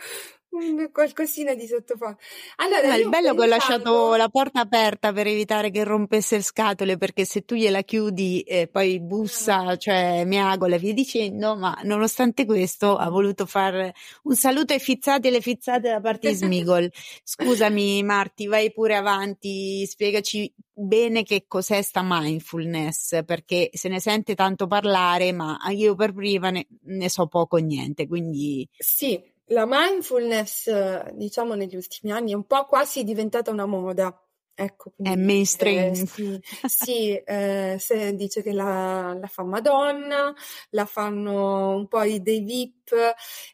[0.92, 2.18] qualcosina di sottofondo.
[2.58, 6.44] Allora, il bello è che ho lasciato la porta aperta per evitare che rompesse le
[6.44, 9.78] scatole, perché se tu gliela chiudi e poi bussa, ah.
[9.78, 15.28] cioè miagola e via dicendo, ma nonostante questo ha voluto fare un saluto ai fizzati
[15.28, 16.92] e le fizzate da parte di Smigol.
[17.24, 24.36] Scusami Marti, vai pure avanti, spiegaci bene che cos'è sta mindfulness, perché se ne sente
[24.36, 28.68] tanto parlare, ma io per prima ne, ne so poco o niente, quindi...
[28.78, 34.16] Sì, la mindfulness, diciamo, negli ultimi anni è un po' quasi diventata una moda.
[34.54, 35.92] Ecco, quindi, è mainstream.
[35.92, 40.34] Eh, sì, sì eh, se dice che la, la, fa Madonna,
[40.72, 42.94] la fanno un po' dei VIP,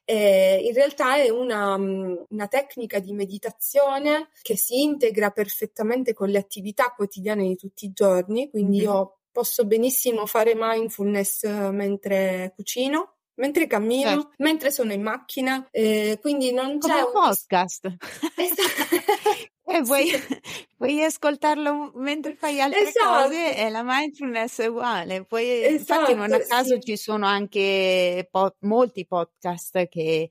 [0.04, 6.40] eh, in realtà è una, una, tecnica di meditazione che si integra perfettamente con le
[6.40, 8.82] attività quotidiane di tutti i giorni, quindi mm.
[8.82, 14.32] io posso benissimo fare mindfulness mentre cucino, mentre cammino, certo.
[14.38, 17.96] mentre sono in macchina, eh, quindi non c'è Come un podcast.
[19.64, 20.10] e puoi,
[20.76, 23.24] puoi, ascoltarlo mentre fai altre esatto.
[23.24, 25.26] cose e la mindfulness è uguale.
[25.26, 26.82] Poi, esatto, infatti, non a caso sì.
[26.82, 30.30] ci sono anche po- molti podcast che,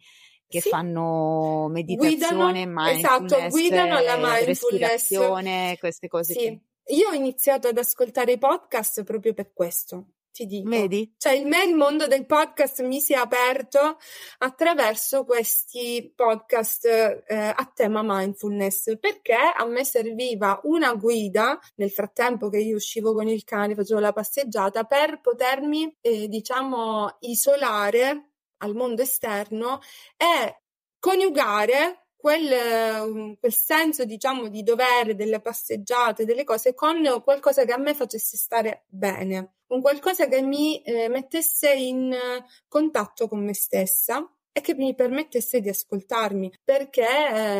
[0.48, 0.68] che sì.
[0.68, 6.32] fanno meditazione, guidano, esatto, mindfulness, esatto, guidano la mindfulness, queste cose.
[6.32, 6.60] Sì.
[6.88, 10.68] Io ho iniziato ad ascoltare i podcast proprio per questo, ti dico.
[10.68, 11.14] Vedi?
[11.16, 13.98] Cioè il, me, il mondo del podcast mi si è aperto
[14.38, 22.50] attraverso questi podcast eh, a tema mindfulness perché a me serviva una guida nel frattempo
[22.50, 28.74] che io uscivo con il cane, facevo la passeggiata per potermi eh, diciamo isolare al
[28.74, 29.80] mondo esterno
[30.16, 30.62] e
[30.98, 37.78] coniugare Quel, quel, senso, diciamo, di dovere delle passeggiate, delle cose, con qualcosa che a
[37.78, 42.14] me facesse stare bene un qualcosa che mi eh, mettesse in
[42.68, 46.50] contatto con me stessa e che mi permettesse di ascoltarmi.
[46.64, 47.06] Perché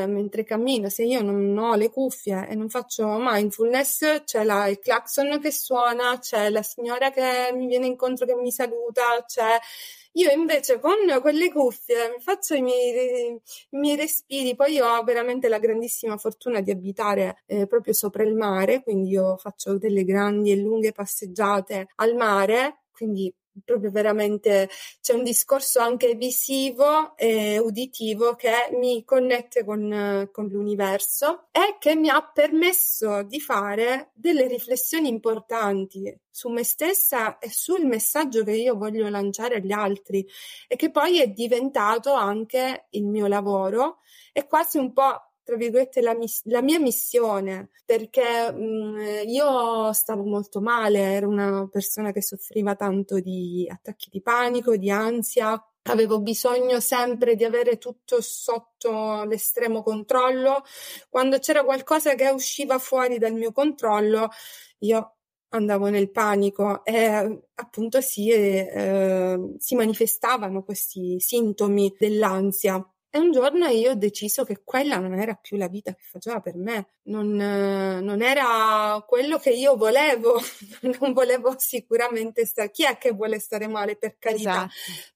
[0.02, 4.66] eh, mentre cammino se io non ho le cuffie e non faccio mindfulness c'è la,
[4.68, 9.58] il clacson che suona c'è la signora che mi viene incontro che mi saluta c'è
[10.16, 13.38] io invece con quelle cuffie faccio i miei,
[13.70, 18.34] i miei respiri, poi ho veramente la grandissima fortuna di abitare eh, proprio sopra il
[18.34, 23.32] mare, quindi io faccio delle grandi e lunghe passeggiate al mare, quindi
[23.64, 24.68] proprio veramente
[25.00, 31.94] c'è un discorso anche visivo e uditivo che mi connette con, con l'universo e che
[31.94, 38.52] mi ha permesso di fare delle riflessioni importanti su me stessa e sul messaggio che
[38.52, 40.26] io voglio lanciare agli altri
[40.68, 44.00] e che poi è diventato anche il mio lavoro
[44.34, 49.92] e quasi un po' tra virgolette, la, mis- la mia missione, perché mh, mm, io
[49.92, 55.56] stavo molto male, ero una persona che soffriva tanto di attacchi di panico, di ansia,
[55.84, 60.64] avevo bisogno sempre di avere tutto sotto l'estremo controllo.
[61.08, 64.30] Quando c'era qualcosa che usciva fuori dal mio controllo,
[64.80, 65.16] io
[65.50, 72.84] andavo nel panico e appunto si, eh, si manifestavano questi sintomi dell'ansia.
[73.16, 76.40] E un giorno io ho deciso che quella non era più la vita che faceva
[76.40, 80.38] per me, non, non era quello che io volevo,
[81.00, 84.66] non volevo sicuramente stare, chi è che vuole stare male per carità?
[84.66, 84.70] Esatto.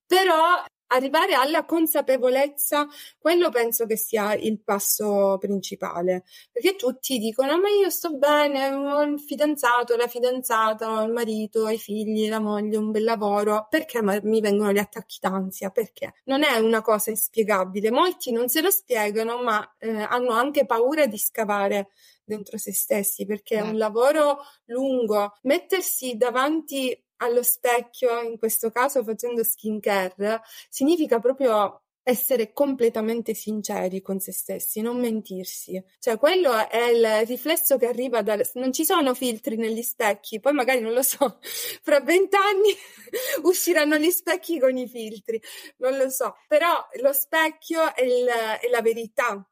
[0.06, 2.86] Però arrivare alla consapevolezza,
[3.18, 9.02] quello penso che sia il passo principale, perché tutti dicono ma io sto bene, ho
[9.02, 14.40] il fidanzato, la fidanzata, il marito, i figli, la moglie, un bel lavoro, perché mi
[14.40, 15.70] vengono gli attacchi d'ansia?
[15.70, 16.14] Perché?
[16.24, 21.06] Non è una cosa inspiegabile, molti non se lo spiegano ma eh, hanno anche paura
[21.06, 21.90] di scavare
[22.24, 29.02] dentro se stessi perché è un lavoro lungo, mettersi davanti allo specchio, in questo caso
[29.02, 35.82] facendo skincare, significa proprio essere completamente sinceri con se stessi, non mentirsi.
[35.98, 38.44] Cioè, quello è il riflesso che arriva dal...
[38.54, 41.38] Non ci sono filtri negli specchi, poi magari non lo so,
[41.82, 42.74] fra vent'anni
[43.44, 45.40] usciranno gli specchi con i filtri,
[45.78, 46.36] non lo so.
[46.48, 49.44] Però lo specchio è, il, è la verità.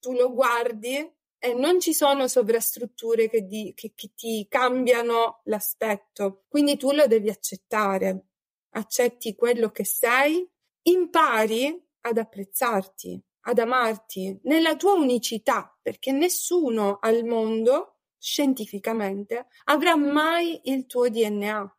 [0.00, 6.44] Tu lo guardi e non ci sono sovrastrutture che, di, che, che ti cambiano l'aspetto,
[6.46, 8.26] quindi tu lo devi accettare,
[8.74, 10.48] accetti quello che sei,
[10.82, 20.60] impari ad apprezzarti, ad amarti nella tua unicità, perché nessuno al mondo, scientificamente, avrà mai
[20.66, 21.76] il tuo DNA.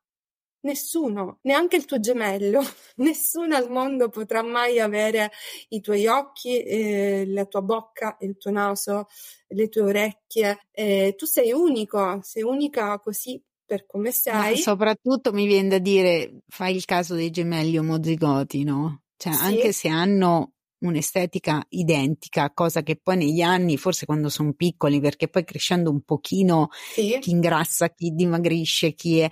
[0.63, 2.61] Nessuno, neanche il tuo gemello,
[2.97, 5.29] nessuno al mondo potrà mai avere
[5.69, 9.07] i tuoi occhi, eh, la tua bocca, il tuo naso,
[9.49, 10.67] le tue orecchie.
[10.71, 14.51] Eh, tu sei unico, sei unica così per come sei.
[14.51, 19.01] Ma soprattutto mi viene da dire, fai il caso dei gemelli omozigoti, no?
[19.17, 19.43] Cioè, sì.
[19.43, 25.27] anche se hanno un'estetica identica, cosa che poi negli anni, forse quando sono piccoli, perché
[25.27, 27.17] poi crescendo un pochino, sì.
[27.19, 29.29] chi ingrassa, chi dimagrisce, chi è,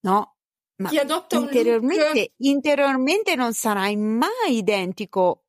[0.00, 0.36] no?
[0.76, 2.30] Ma chi adotta interiormente, look...
[2.38, 5.44] interiormente non sarai mai identico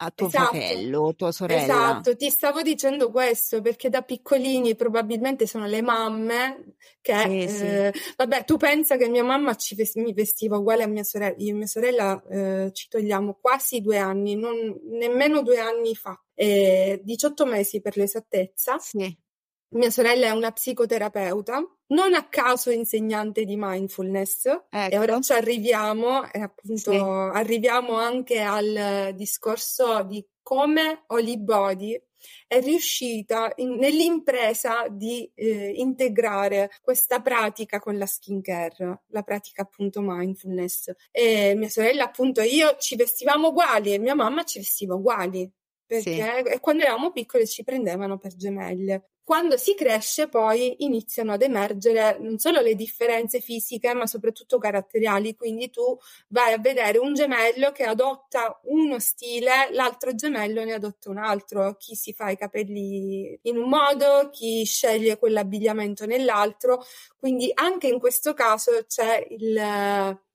[0.00, 1.62] a tuo esatto, fratello o tua sorella.
[1.62, 7.92] Esatto, ti stavo dicendo questo perché da piccolini probabilmente sono le mamme che, sì, eh,
[7.94, 8.12] sì.
[8.16, 11.50] vabbè, tu pensa che mia mamma ci ves- mi vestiva uguale a mia sorella, io
[11.50, 17.00] e mia sorella eh, ci togliamo quasi due anni, non, nemmeno due anni fa, eh,
[17.02, 18.78] 18 mesi per l'esattezza.
[18.78, 19.26] Sì.
[19.70, 24.94] Mia sorella è una psicoterapeuta, non a caso insegnante di mindfulness, ecco.
[24.94, 26.96] e ora ci arriviamo, e appunto sì.
[26.96, 32.00] arriviamo anche al discorso di come Holy Body
[32.46, 40.00] è riuscita in, nell'impresa di eh, integrare questa pratica con la skincare, la pratica appunto
[40.00, 40.92] mindfulness.
[41.10, 45.50] E mia sorella appunto io ci vestivamo uguali e mia mamma ci vestiva uguali
[45.86, 46.58] perché sì.
[46.60, 49.10] quando eravamo piccole ci prendevano per gemelle.
[49.28, 55.36] Quando si cresce poi iniziano ad emergere non solo le differenze fisiche ma soprattutto caratteriali,
[55.36, 55.82] quindi tu
[56.28, 61.76] vai a vedere un gemello che adotta uno stile, l'altro gemello ne adotta un altro,
[61.76, 66.82] chi si fa i capelli in un modo, chi sceglie quell'abbigliamento nell'altro,
[67.18, 69.58] quindi anche in questo caso c'è il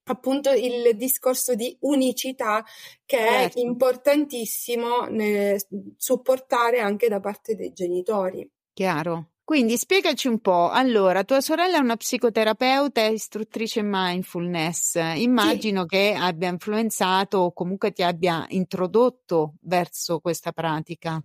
[0.06, 2.63] appunto il discorso di unicità
[3.06, 3.58] che certo.
[3.58, 5.08] è importantissimo
[5.97, 8.47] supportare anche da parte dei genitori.
[8.74, 9.28] Chiaro.
[9.44, 10.70] Quindi spiegaci un po'.
[10.70, 14.96] Allora, tua sorella è una psicoterapeuta e istruttrice mindfulness.
[15.16, 15.88] Immagino sì.
[15.88, 21.22] che abbia influenzato o comunque ti abbia introdotto verso questa pratica.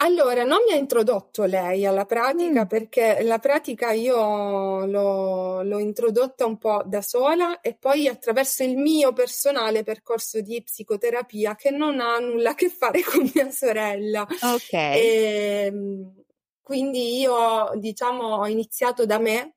[0.00, 2.68] Allora, non mi ha introdotto lei alla pratica mm.
[2.68, 8.76] perché la pratica io l'ho, l'ho, introdotta un po' da sola e poi attraverso il
[8.76, 14.26] mio personale percorso di psicoterapia che non ha nulla a che fare con mia sorella.
[14.42, 14.72] Ok.
[14.72, 16.24] E, ehm,
[16.66, 19.54] quindi io, diciamo, ho iniziato da me,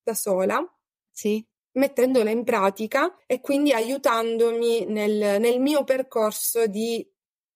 [0.00, 0.64] da sola.
[1.10, 1.44] Sì.
[1.72, 7.04] Mettendola in pratica e quindi aiutandomi nel, nel mio percorso di,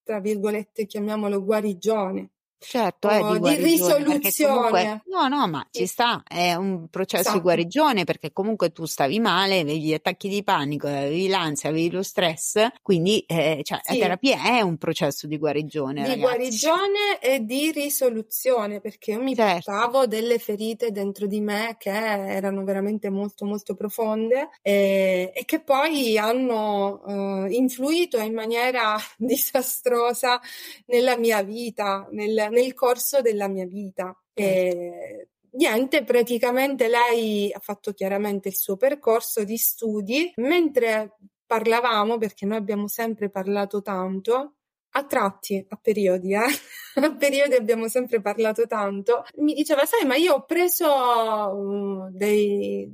[0.03, 4.54] tra virgolette, chiamiamolo guarigione Certo, è di, di risoluzione.
[4.54, 7.36] Comunque, no, no, ma ci sta, è un processo esatto.
[7.36, 11.90] di guarigione perché comunque tu stavi male, avevi gli attacchi di panico, avevi l'ansia, avevi
[11.90, 13.98] lo stress, quindi eh, cioè, sì.
[13.98, 16.02] la terapia è un processo di guarigione.
[16.02, 16.20] Di ragazzi.
[16.20, 19.70] guarigione e di risoluzione perché io mi certo.
[19.70, 25.61] portavo delle ferite dentro di me che erano veramente molto molto profonde e, e che
[25.61, 30.40] poi hanno uh, influito in maniera disastrosa
[30.86, 34.16] nella mia vita, nel, nel corso della mia vita.
[34.32, 41.16] E, niente, praticamente lei ha fatto chiaramente il suo percorso di studi, mentre
[41.47, 44.57] parlavamo, perché noi abbiamo sempre parlato tanto,
[44.90, 46.38] a tratti, a periodi, eh?
[47.05, 52.90] a periodi abbiamo sempre parlato tanto, mi diceva, sai, ma io ho preso uh, dei,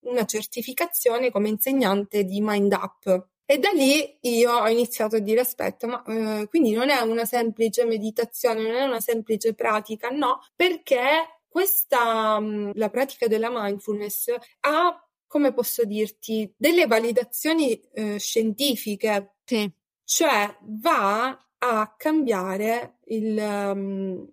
[0.00, 3.28] una certificazione come insegnante di Mind Up.
[3.46, 7.26] E da lì io ho iniziato a dire aspetta, ma eh, quindi non è una
[7.26, 14.34] semplice meditazione, non è una semplice pratica, no, perché questa, mm, la pratica della mindfulness
[14.60, 19.36] ha, come posso dirti, delle validazioni eh, scientifiche.
[19.44, 19.70] Sì.
[20.04, 24.28] Cioè va a cambiare il, um,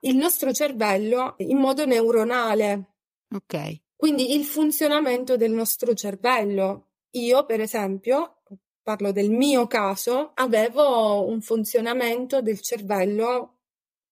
[0.00, 2.94] il nostro cervello in modo neuronale.
[3.34, 3.80] Ok.
[3.96, 6.90] Quindi il funzionamento del nostro cervello.
[7.12, 8.37] Io, per esempio,
[8.88, 13.58] parlo del mio caso, avevo un funzionamento del cervello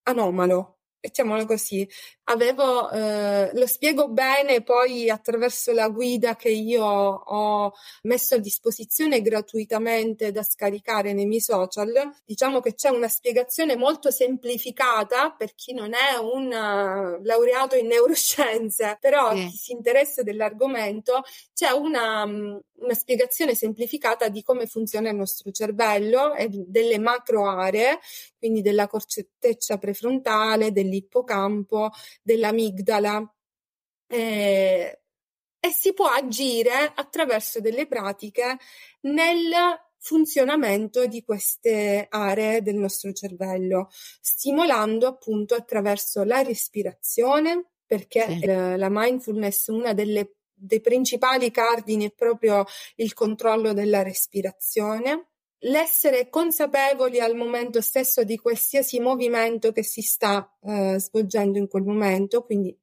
[0.03, 1.88] anomalo, mettiamolo così,
[2.24, 7.72] avevo, eh, lo spiego bene poi attraverso la guida che io ho
[8.03, 11.92] messo a disposizione gratuitamente da scaricare nei miei social.
[12.24, 17.86] Diciamo che c'è una spiegazione molto semplificata per chi non è un uh, laureato in
[17.86, 19.47] neuroscienze, però sì.
[19.47, 21.22] chi si interessa dell'argomento
[21.55, 27.49] c'è una, um, una spiegazione semplificata di come funziona il nostro cervello e delle macro
[27.49, 28.01] aree,
[28.38, 31.91] quindi della corcetteccia prefrontale, dell'ippocampo,
[32.22, 33.34] dell'amigdala
[34.09, 35.01] eh,
[35.59, 38.59] e si può agire attraverso delle pratiche
[39.03, 39.53] nel
[39.99, 43.89] funzionamento di queste aree del nostro cervello,
[44.20, 48.47] stimolando appunto attraverso la respirazione, perché sì.
[48.47, 52.64] la mindfulness, una delle dei principali cardini è proprio
[52.97, 60.57] il controllo della respirazione, l'essere consapevoli al momento stesso di qualsiasi movimento che si sta
[60.62, 62.76] eh, svolgendo in quel momento, quindi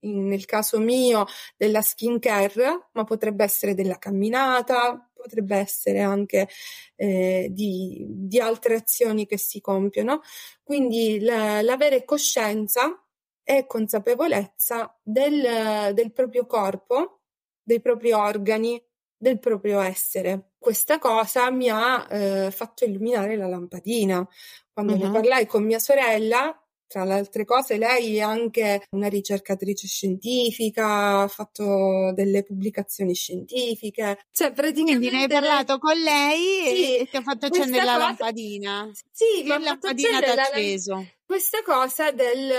[0.00, 1.26] in, nel caso mio
[1.56, 6.48] della skincare, ma potrebbe essere della camminata, potrebbe essere anche
[6.96, 10.20] eh, di, di, altre azioni che si compiono.
[10.62, 13.02] Quindi la, l'avere coscienza
[13.42, 17.22] e consapevolezza del, del proprio corpo,
[17.62, 18.82] dei propri organi,
[19.18, 20.52] del proprio essere.
[20.58, 24.26] Questa cosa mi ha eh, fatto illuminare la lampadina.
[24.72, 25.06] Quando uh-huh.
[25.06, 26.56] ne parlai con mia sorella,
[26.88, 34.26] tra le altre cose, lei è anche una ricercatrice scientifica, ha fatto delle pubblicazioni scientifiche.
[34.32, 34.98] Cioè, praticamente.
[34.98, 38.06] Quindi ne hai parlato con lei sì, e ti ha fatto accendere la cosa...
[38.06, 38.90] lampadina.
[39.12, 40.94] Sì, che lampadina ti ha acceso.
[40.94, 42.50] La questa cosa del,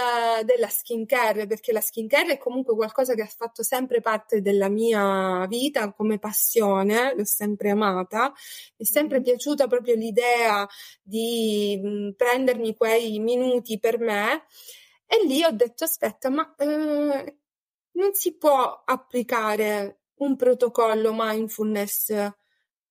[0.45, 5.47] della skincare, perché la skincare è comunque qualcosa che ha fatto sempre parte della mia
[5.47, 8.34] vita come passione, l'ho sempre amata, mi
[8.78, 9.26] è sempre mm-hmm.
[9.26, 10.70] piaciuta proprio l'idea
[11.01, 14.45] di mh, prendermi quei minuti per me
[15.07, 17.38] e lì ho detto aspetta, ma eh,
[17.93, 22.13] non si può applicare un protocollo mindfulness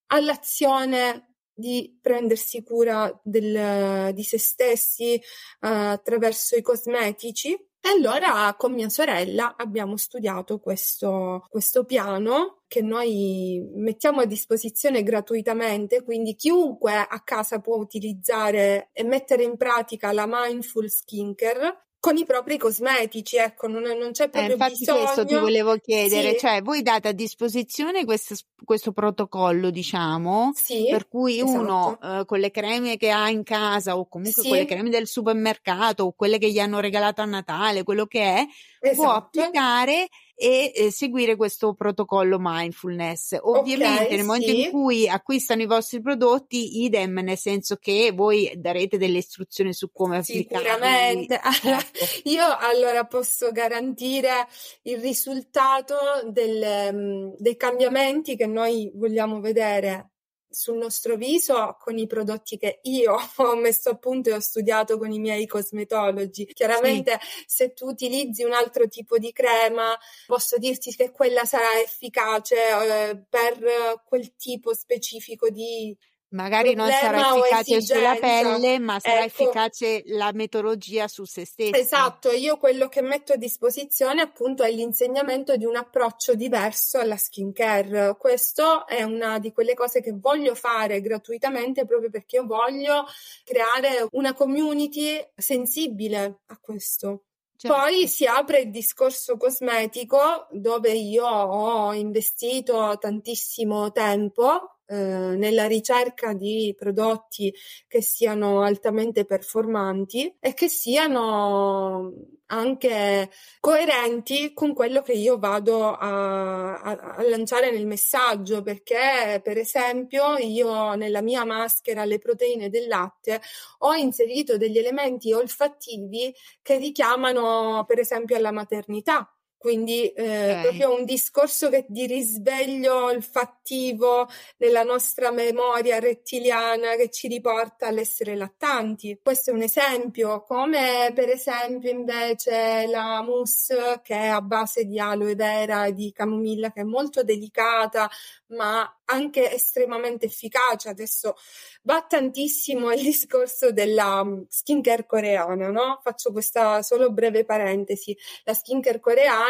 [0.06, 1.27] all'azione
[1.58, 5.20] di prendersi cura del, di se stessi
[5.60, 7.52] uh, attraverso i cosmetici.
[7.52, 15.02] E allora con mia sorella abbiamo studiato questo, questo piano che noi mettiamo a disposizione
[15.02, 22.16] gratuitamente, quindi chiunque a casa può utilizzare e mettere in pratica la mindful skincare con
[22.16, 25.02] i propri cosmetici, ecco, non, non c'è eh, proprio eh, infatti bisogno.
[25.02, 26.38] questo ti volevo chiedere, sì.
[26.38, 31.58] cioè voi date a disposizione questo, questo protocollo, diciamo, sì, per cui esatto.
[31.58, 34.48] uno eh, con le creme che ha in casa o comunque sì.
[34.48, 38.22] con le creme del supermercato o quelle che gli hanno regalato a Natale, quello che
[38.22, 38.46] è,
[38.80, 39.02] esatto.
[39.02, 40.08] può applicare
[40.40, 43.36] e eh, seguire questo protocollo mindfulness.
[43.40, 44.62] Ovviamente okay, nel momento sì.
[44.62, 49.90] in cui acquistano i vostri prodotti, idem, nel senso che voi darete delle istruzioni su
[49.90, 50.64] come applicarli.
[50.64, 51.40] Sicuramente.
[51.68, 52.04] Ecco.
[52.24, 54.46] Io allora posso garantire
[54.82, 55.96] il risultato
[56.30, 60.10] del, mm, dei cambiamenti che noi vogliamo vedere
[60.50, 64.98] sul nostro viso con i prodotti che io ho messo a punto e ho studiato
[64.98, 66.46] con i miei cosmetologi.
[66.46, 67.44] Chiaramente sì.
[67.46, 69.96] se tu utilizzi un altro tipo di crema,
[70.26, 75.96] posso dirti che quella sarà efficace eh, per quel tipo specifico di
[76.30, 81.78] Magari non sarà efficace sulla pelle, ma sarà ecco, efficace la metodologia su se stessa.
[81.78, 87.16] Esatto, io quello che metto a disposizione appunto è l'insegnamento di un approccio diverso alla
[87.16, 88.14] skincare.
[88.18, 93.06] Questo è una di quelle cose che voglio fare gratuitamente proprio perché io voglio
[93.42, 97.22] creare una community sensibile a questo.
[97.56, 97.74] Certo.
[97.74, 104.96] Poi si apre il discorso cosmetico dove io ho investito tantissimo tempo eh,
[105.36, 107.54] nella ricerca di prodotti
[107.86, 112.12] che siano altamente performanti e che siano
[112.46, 113.30] anche
[113.60, 120.38] coerenti con quello che io vado a, a, a, lanciare nel messaggio perché per esempio
[120.38, 123.42] io nella mia maschera alle proteine del latte
[123.80, 130.62] ho inserito degli elementi olfattivi che richiamano per esempio alla maternità quindi eh, okay.
[130.62, 134.28] proprio un discorso che, di risveglio olfattivo
[134.58, 139.18] nella nostra memoria rettiliana che ci riporta all'essere lattanti.
[139.20, 145.00] Questo è un esempio, come per esempio invece la mousse che è a base di
[145.00, 148.08] aloe vera e di camomilla che è molto delicata
[148.50, 150.88] ma anche estremamente efficace.
[150.88, 151.34] Adesso
[151.82, 156.00] va tantissimo il discorso della mm, skincare coreana, no?
[156.02, 158.16] Faccio questa solo breve parentesi.
[158.44, 159.47] La skincare coreana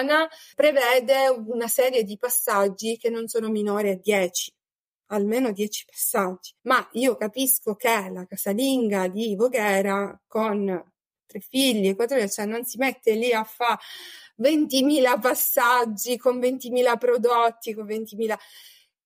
[0.54, 4.52] prevede una serie di passaggi che non sono minori a 10
[5.10, 6.54] almeno 10 passaggi.
[6.62, 10.92] Ma io capisco che la casalinga di Voghera con
[11.26, 13.78] tre figli, quattro, cioè non si mette lì a fare
[14.42, 18.36] 20.000 passaggi con 20.000 prodotti, con 20.000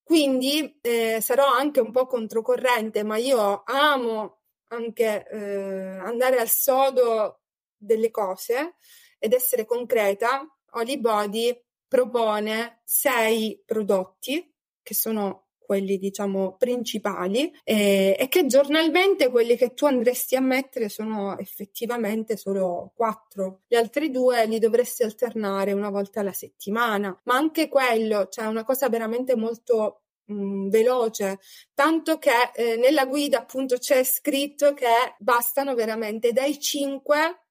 [0.02, 7.42] quindi eh, sarò anche un po' controcorrente, ma io amo anche eh, andare al sodo
[7.76, 8.76] delle cose
[9.18, 10.46] ed essere concreta.
[10.72, 14.50] Olibody propone sei prodotti
[14.82, 20.88] che sono quelli diciamo principali e, e, che giornalmente quelli che tu andresti a mettere
[20.88, 23.62] sono effettivamente solo quattro.
[23.66, 27.18] Gli altri due li dovresti alternare una volta alla settimana.
[27.24, 30.02] Ma anche quello cioè una cosa veramente molto
[30.32, 31.40] Mm, veloce,
[31.74, 34.86] tanto che eh, nella guida appunto c'è scritto che
[35.18, 37.41] bastano veramente dai 5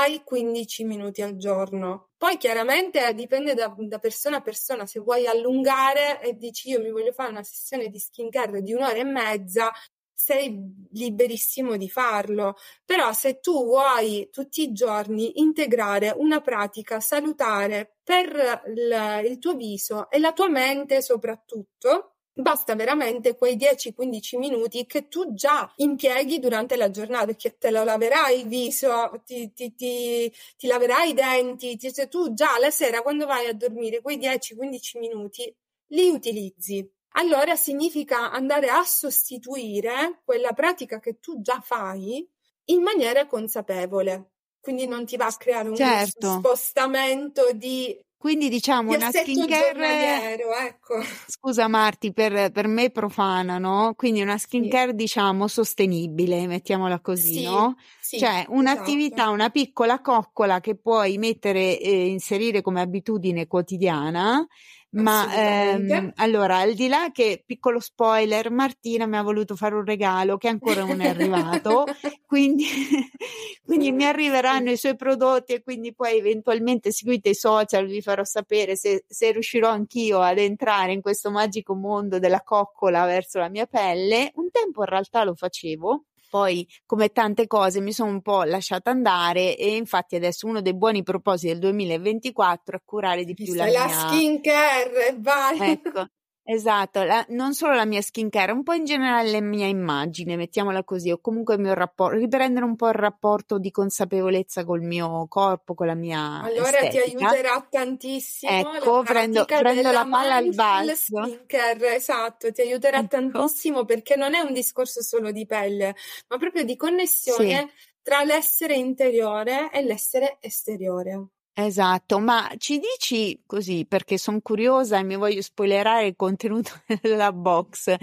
[0.00, 2.10] ai 15 minuti al giorno.
[2.16, 6.90] Poi chiaramente dipende da, da, persona a persona, se vuoi allungare e dici io mi
[6.90, 9.70] voglio fare una sessione di skincare di un'ora e mezza,
[10.14, 12.56] sei liberissimo di farlo.
[12.84, 19.54] Però se tu vuoi tutti i giorni integrare una pratica salutare per il, il tuo
[19.54, 26.38] viso e la tua mente soprattutto, Basta veramente quei 10-15 minuti che tu già impieghi
[26.38, 31.14] durante la giornata, perché te lo laverai il viso, ti, ti, ti, ti laverai i
[31.14, 35.54] denti, ti, cioè tu già la sera quando vai a dormire quei 10-15 minuti
[35.88, 42.26] li utilizzi allora significa andare a sostituire quella pratica che tu già fai
[42.66, 44.30] in maniera consapevole.
[44.60, 46.38] Quindi non ti va a creare un certo.
[46.38, 51.02] spostamento di quindi diciamo una skincare ecco.
[51.26, 53.94] Scusa Marti, per, per, me profana, no?
[53.96, 54.94] Quindi una skincare sì.
[54.94, 57.74] diciamo sostenibile, mettiamola così, sì, no?
[58.00, 59.32] Sì, cioè un'attività, esatto.
[59.32, 64.46] una piccola coccola che puoi mettere e inserire come abitudine quotidiana
[64.92, 69.84] ma ehm, allora, al di là che piccolo spoiler, Martina mi ha voluto fare un
[69.84, 71.84] regalo che ancora non è arrivato,
[72.26, 72.64] quindi,
[73.64, 78.24] quindi mi arriveranno i suoi prodotti e quindi poi eventualmente seguite i social, vi farò
[78.24, 83.48] sapere se, se riuscirò anch'io ad entrare in questo magico mondo della coccola verso la
[83.48, 84.30] mia pelle.
[84.34, 88.88] Un tempo in realtà lo facevo, poi come tante cose mi sono un po' lasciata
[88.88, 93.66] andare e infatti adesso uno dei buoni propositi del 2024 è curare di più la,
[93.66, 93.88] la mia...
[93.88, 95.72] skincare, vai!
[95.72, 96.06] Ecco,
[96.44, 100.82] Esatto, la, non solo la mia skincare, un po' in generale la mia immagine, mettiamola
[100.82, 105.26] così, o comunque il mio rapporto, riprendere un po' il rapporto di consapevolezza col mio
[105.28, 107.04] corpo, con la mia Allora estetica.
[107.04, 108.74] ti aiuterà tantissimo.
[108.74, 111.24] Ecco, prendo, prendo la palla al balzo.
[111.24, 113.08] Skincare, esatto, ti aiuterà ecco.
[113.08, 115.94] tantissimo perché non è un discorso solo di pelle,
[116.28, 117.92] ma proprio di connessione sì.
[118.02, 121.28] tra l'essere interiore e l'essere esteriore.
[121.54, 126.70] Esatto, ma ci dici così perché sono curiosa e mi voglio spoilerare il contenuto
[127.02, 127.94] della box,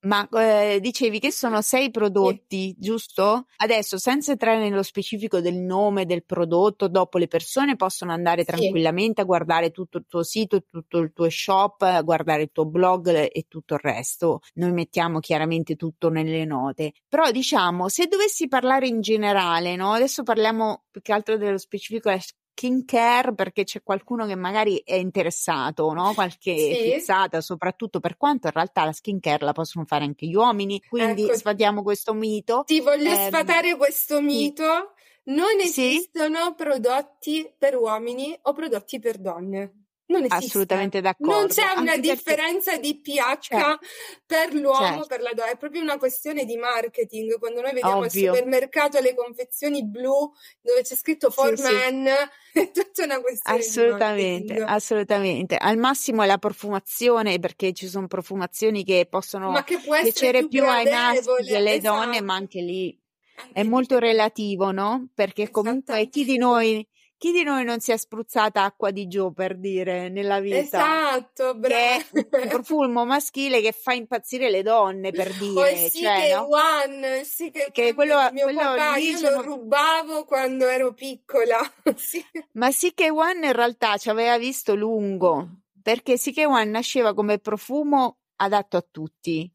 [0.00, 2.76] ma eh, dicevi che sono sei prodotti, sì.
[2.76, 3.46] giusto?
[3.58, 9.14] Adesso, senza entrare nello specifico del nome del prodotto, dopo le persone possono andare tranquillamente
[9.14, 9.20] sì.
[9.20, 13.28] a guardare tutto il tuo sito, tutto il tuo shop, a guardare il tuo blog
[13.32, 14.40] e tutto il resto.
[14.54, 16.92] Noi mettiamo chiaramente tutto nelle note.
[17.06, 19.92] Però diciamo, se dovessi parlare in generale, no?
[19.92, 22.10] Adesso parliamo più che altro dello specifico
[22.56, 26.14] skin care perché c'è qualcuno che magari è interessato, no?
[26.14, 26.92] Qualche sì.
[26.94, 30.82] fissata, soprattutto per quanto in realtà la skin care la possono fare anche gli uomini,
[30.88, 32.62] quindi ecco, sfatiamo questo mito.
[32.64, 34.94] Ti voglio eh, sfatare questo mito.
[35.24, 36.54] Non esistono sì?
[36.56, 39.85] prodotti per uomini o prodotti per donne.
[40.08, 40.46] Non esiste.
[40.46, 41.32] Assolutamente d'accordo.
[41.32, 42.92] Non c'è una Anche differenza perché...
[42.92, 43.78] di pH certo.
[44.24, 45.06] per l'uomo, certo.
[45.06, 47.38] per la donna, è proprio una questione di marketing.
[47.38, 48.30] Quando noi vediamo Ovvio.
[48.30, 52.06] al supermercato le confezioni blu dove c'è scritto for sì, men,
[52.52, 52.58] sì.
[52.60, 58.06] è tutta una questione assolutamente, di Assolutamente, Al massimo è la profumazione, perché ci sono
[58.06, 61.96] profumazioni che possono che piacere più, più ai maschi che alle esatto.
[61.96, 62.96] donne, ma anche lì
[63.36, 65.08] anche è molto relativo, no?
[65.14, 66.86] Perché comunque chi di noi
[67.18, 70.56] chi di noi non si è spruzzata acqua di Gio per dire nella vita?
[70.58, 72.04] Esatto, bravo.
[72.12, 75.60] Che un profumo maschile che fa impazzire le donne per dire.
[75.60, 76.48] O il cioè, no?
[76.48, 81.58] One, sì che, che quello, mio quello papà, io lo rubavo quando ero piccola.
[81.96, 82.24] sì.
[82.52, 87.14] Ma sì che One in realtà ci aveva visto lungo, perché sì che One nasceva
[87.14, 89.50] come profumo adatto a tutti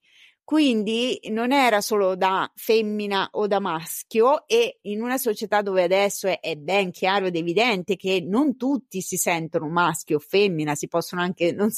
[0.51, 6.27] quindi non era solo da femmina o da maschio e in una società dove adesso
[6.27, 10.89] è, è ben chiaro ed evidente che non tutti si sentono maschio o femmina, si
[10.89, 11.69] possono anche non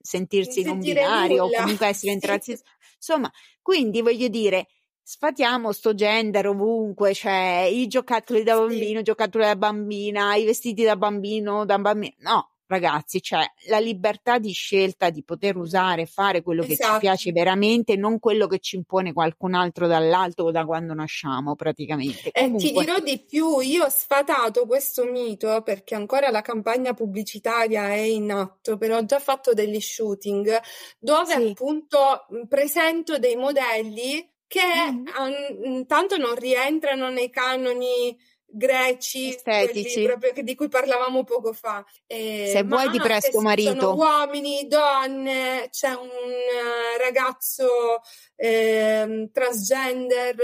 [0.00, 2.70] sentirsi non, non binari o comunque essere in transizione.
[2.94, 4.68] Insomma, quindi voglio dire,
[5.02, 8.98] sfatiamo sto gender ovunque, cioè i giocattoli da bambino, sì.
[9.00, 12.14] i giocattoli da bambina, i vestiti da bambino, da bambino.
[12.18, 16.74] No, ragazzi, cioè la libertà di scelta di poter usare e fare quello esatto.
[16.74, 17.00] che ci esatto.
[17.00, 22.30] piace veramente, non quello che ci impone qualcun altro dall'alto o da quando nasciamo praticamente.
[22.32, 22.68] Comunque...
[22.68, 27.88] E ti dirò di più, io ho sfatato questo mito perché ancora la campagna pubblicitaria
[27.88, 30.60] è in atto, però ho già fatto degli shooting
[30.98, 31.42] dove sì.
[31.50, 35.06] appunto presento dei modelli che mm.
[35.14, 38.16] an- tanto non rientrano nei canoni
[38.46, 40.08] greci, estetici,
[40.42, 41.84] di cui parlavamo poco fa.
[42.06, 43.78] Eh, Se vuoi di presto marito.
[43.78, 48.00] Sono uomini, donne, c'è un uh, ragazzo
[48.36, 50.36] eh, transgender,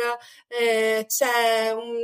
[0.49, 1.97] eh, c'è un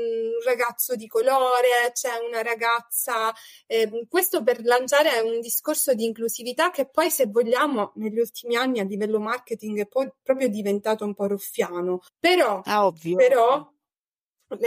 [0.44, 3.34] ragazzo di colore, c'è una ragazza.
[3.66, 8.80] Eh, questo per lanciare un discorso di inclusività che poi, se vogliamo, negli ultimi anni
[8.80, 12.00] a livello marketing è poi proprio diventato un po' ruffiano.
[12.18, 13.16] Però, ah, ovvio.
[13.16, 13.74] però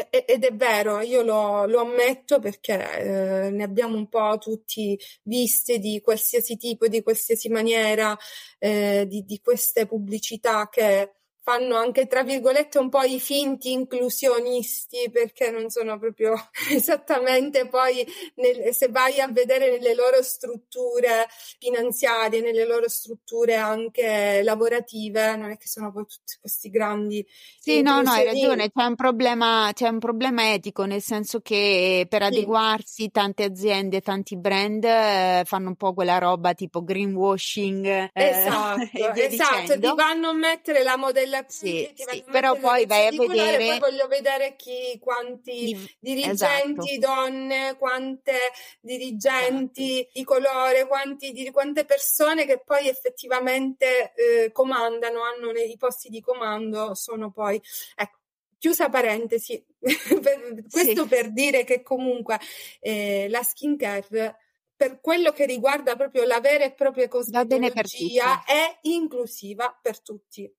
[0.09, 5.79] ed è vero, io lo, lo ammetto perché eh, ne abbiamo un po' tutti viste
[5.79, 8.17] di qualsiasi tipo, di qualsiasi maniera,
[8.57, 15.09] eh, di, di queste pubblicità che fanno anche tra virgolette un po' i finti inclusionisti
[15.11, 16.33] perché non sono proprio
[16.69, 21.27] esattamente poi nel, se vai a vedere nelle loro strutture
[21.59, 27.25] finanziarie, nelle loro strutture anche lavorative, non è che sono poi tutti questi grandi
[27.59, 32.05] Sì, no, no, hai ragione, c'è un problema, c'è un problema etico, nel senso che
[32.09, 33.11] per adeguarsi sì.
[33.11, 37.85] tante aziende, tanti brand eh, fanno un po' quella roba tipo greenwashing.
[37.85, 43.11] Eh, esatto, esatto, ti vanno a mettere la modella sì, sì, però poi vai a
[43.11, 47.13] vedere poi voglio vedere chi quanti I, dirigenti esatto.
[47.13, 48.37] donne quante
[48.79, 50.11] dirigenti esatto.
[50.13, 56.21] di colore quanti, di, quante persone che poi effettivamente eh, comandano hanno nei posti di
[56.21, 57.61] comando sono poi
[57.95, 58.17] ecco
[58.59, 61.07] Chiusa parentesi, questo sì.
[61.07, 62.37] per dire che comunque
[62.81, 64.35] eh, la skincare
[64.75, 70.49] per quello che riguarda proprio la vera e propria cosmetologia è inclusiva per tutti.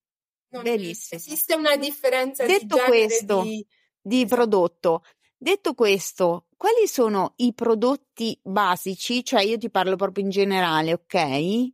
[0.51, 1.20] Non Benissimo.
[1.20, 3.66] Esiste una differenza Detto di questo, di...
[4.01, 5.05] di prodotto.
[5.36, 11.72] Detto questo, quali sono i prodotti basici, cioè io ti parlo proprio in generale, ok?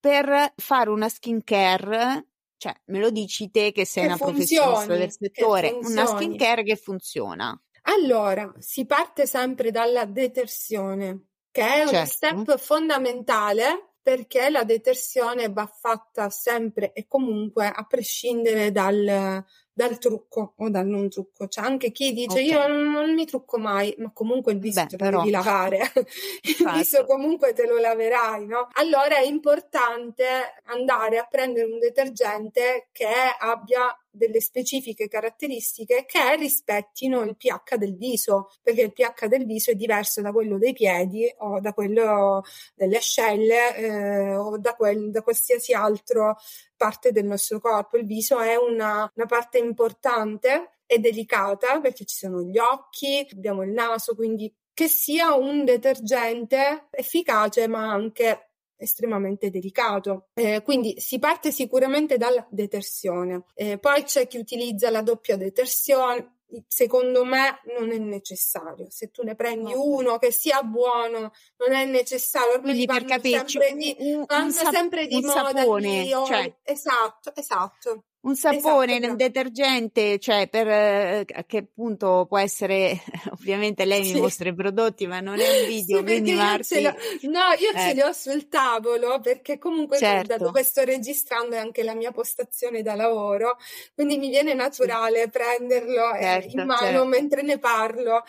[0.00, 4.96] Per fare una skincare, cioè me lo dici te che sei che una funzioni, professionista
[4.96, 7.62] del settore, una skincare che funziona.
[7.82, 11.96] Allora, si parte sempre dalla detersione, che è certo.
[11.96, 19.42] uno step fondamentale perché la detersione va fatta sempre e comunque a prescindere dal,
[19.74, 21.48] dal trucco o dal non trucco.
[21.48, 22.46] C'è anche chi dice okay.
[22.46, 25.18] io non, mi trucco mai, ma comunque il viso Beh, te lo però.
[25.18, 25.92] devi lavare,
[26.42, 28.68] il viso comunque te lo laverai, no?
[28.74, 30.24] Allora è importante
[30.66, 33.06] andare a prendere un detergente che
[33.38, 39.72] abbia delle specifiche caratteristiche che rispettino il pH del viso, perché il pH del viso
[39.72, 42.44] è diverso da quello dei piedi o da quello
[42.76, 46.36] delle ascelle eh, o da, quel, da qualsiasi altro
[46.76, 47.96] parte del nostro corpo.
[47.96, 53.62] Il viso è una, una parte importante e delicata perché ci sono gli occhi, abbiamo
[53.62, 60.28] il naso, quindi che sia un detergente efficace ma anche estremamente delicato.
[60.34, 63.44] Eh, quindi si parte sicuramente dalla detersione.
[63.54, 68.86] Eh, poi c'è chi utilizza la doppia detersione, secondo me non è necessario.
[68.90, 69.82] Se tu ne prendi no.
[69.82, 72.60] uno che sia buono, non è necessario.
[72.60, 78.04] Quindi per capirci, sempre di, un, un, sempre di moda, sapone, cioè, esatto, esatto.
[78.24, 79.06] Un sapone esatto.
[79.06, 82.98] nel detergente, cioè per eh, che appunto può essere,
[83.32, 84.14] ovviamente lei sì.
[84.14, 86.82] mi mostra i prodotti, ma non è un video, sì, quindi Marti...
[86.82, 87.78] No, io eh.
[87.78, 90.26] ce li ho sul tavolo perché comunque certo.
[90.26, 93.58] da dove sto registrando è anche la mia postazione da lavoro,
[93.94, 97.04] quindi mi viene naturale prenderlo certo, in mano certo.
[97.04, 98.24] mentre ne parlo.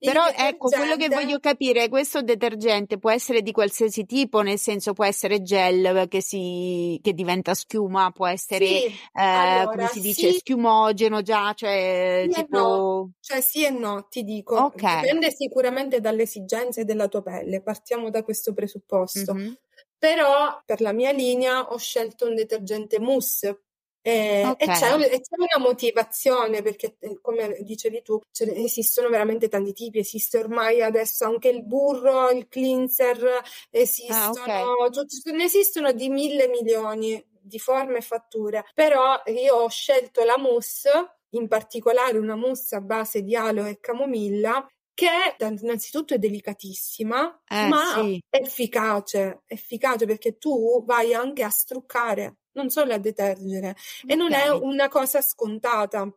[0.00, 4.94] Però ecco, quello che voglio capire, questo detergente può essere di qualsiasi tipo, nel senso
[4.94, 10.00] può essere gel che, si, che diventa schiuma, può essere, sì, eh, allora, come si
[10.00, 10.38] dice, sì.
[10.38, 12.58] schiumogeno già, cioè sì tipo...
[12.58, 13.12] No.
[13.20, 14.64] Cioè sì e no, ti dico.
[14.64, 15.02] Okay.
[15.02, 19.34] Dipende sicuramente dalle esigenze della tua pelle, partiamo da questo presupposto.
[19.34, 19.52] Mm-hmm.
[19.98, 23.64] Però per la mia linea ho scelto un detergente mousse
[24.02, 24.68] e, okay.
[24.68, 29.98] e, c'è, e, c'è, una motivazione perché, eh, come dicevi tu, esistono veramente tanti tipi.
[29.98, 35.34] Esiste ormai adesso anche il burro, il cleanser, esistono, ah, okay.
[35.36, 38.64] ne esistono di mille milioni di forme e fatture.
[38.74, 43.80] Però io ho scelto la mousse, in particolare una mousse a base di aloe e
[43.80, 48.22] camomilla, che innanzitutto è delicatissima, eh, ma sì.
[48.28, 53.76] efficace, efficace perché tu vai anche a struccare non solo a detergere okay.
[54.06, 56.12] e non è una cosa scontata.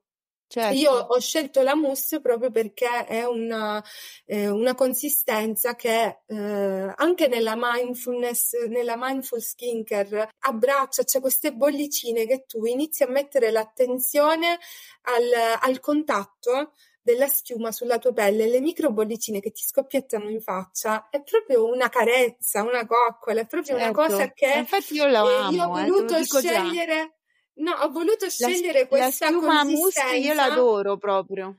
[0.53, 0.77] Certo.
[0.77, 3.83] Io ho scelto la mousse proprio perché è una,
[4.23, 12.27] eh, una consistenza che eh, anche nella mindfulness, nella mindful skincare abbraccia, c'è queste bollicine
[12.27, 14.59] che tu inizi a mettere l'attenzione
[15.01, 16.73] al, al contatto
[17.03, 21.67] della schiuma sulla tua pelle, le micro bollicine che ti scoppiettano in faccia, è proprio
[21.67, 23.99] una carezza, una coccola, è proprio certo.
[23.99, 27.17] una cosa che infatti io lo amo, io ho eh, voluto eh, scegliere
[27.55, 31.55] No, ho voluto scegliere la, questa la schiuma mousse io l'adoro proprio.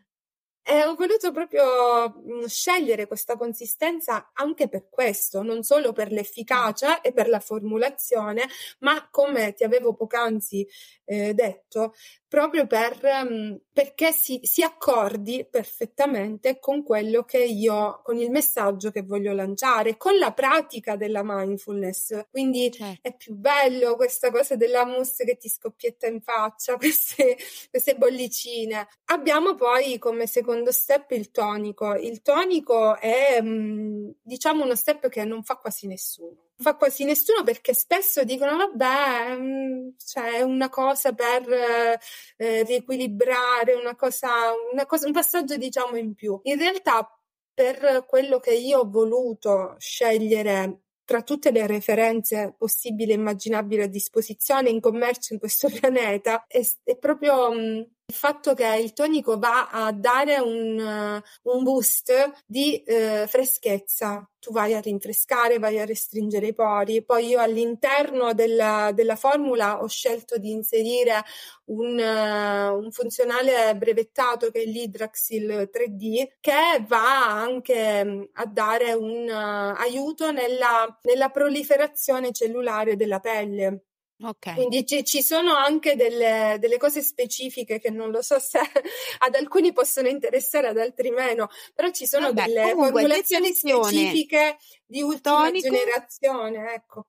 [0.67, 7.03] E ho voluto proprio mhmm, scegliere questa consistenza anche per questo, non solo per l'efficacia
[7.03, 8.49] e per la formulazione,
[8.79, 10.67] ma come ti avevo poc'anzi
[11.05, 11.95] eh, detto,
[12.27, 18.91] proprio per, um, perché si, si, accordi perfettamente con quello che io, con il messaggio
[18.91, 22.25] che voglio lanciare, con la pratica della mindfulness.
[22.31, 23.07] Quindi certo.
[23.07, 27.37] è più bello questa cosa della mousse che ti scoppietta in faccia, queste,
[27.71, 28.89] queste bollicine.
[29.07, 31.95] Abbiamo poi come secondo step il tonico.
[31.95, 37.43] Il tonico è, um, diciamo, uno step che non fa quasi nessuno fa quasi nessuno
[37.43, 41.99] perché spesso dicono vabbè mm, cioè una cosa per
[42.37, 44.29] eh, riequilibrare una cosa,
[44.73, 47.09] una cosa un passaggio diciamo in più in realtà
[47.53, 53.87] per quello che io ho voluto scegliere tra tutte le referenze possibili e immaginabili a
[53.87, 59.39] disposizione in commercio in questo pianeta è, è proprio um, il fatto che il tonico
[59.39, 62.13] va a dare un, uh, un boost
[62.45, 64.29] di uh, freschezza.
[64.39, 67.03] Tu vai a rinfrescare, vai a restringere i pori.
[67.03, 71.23] Poi io all'interno della, della formula ho scelto di inserire
[71.67, 78.93] un, uh, un, funzionale brevettato che è l'Hydraxil 3D che va anche mm, a dare
[78.93, 83.85] un aiuto nella, nella proliferazione cellulare della pelle.
[84.25, 84.55] Okay.
[84.55, 88.59] Quindi ci, ci sono anche delle, delle, cose specifiche che non lo so se
[89.19, 94.57] ad alcuni possono interessare, ad altri meno, però ci sono Vabbè, delle comunque, formulazioni specifiche
[94.87, 95.69] di ultima Tonico.
[95.69, 97.07] generazione, ecco.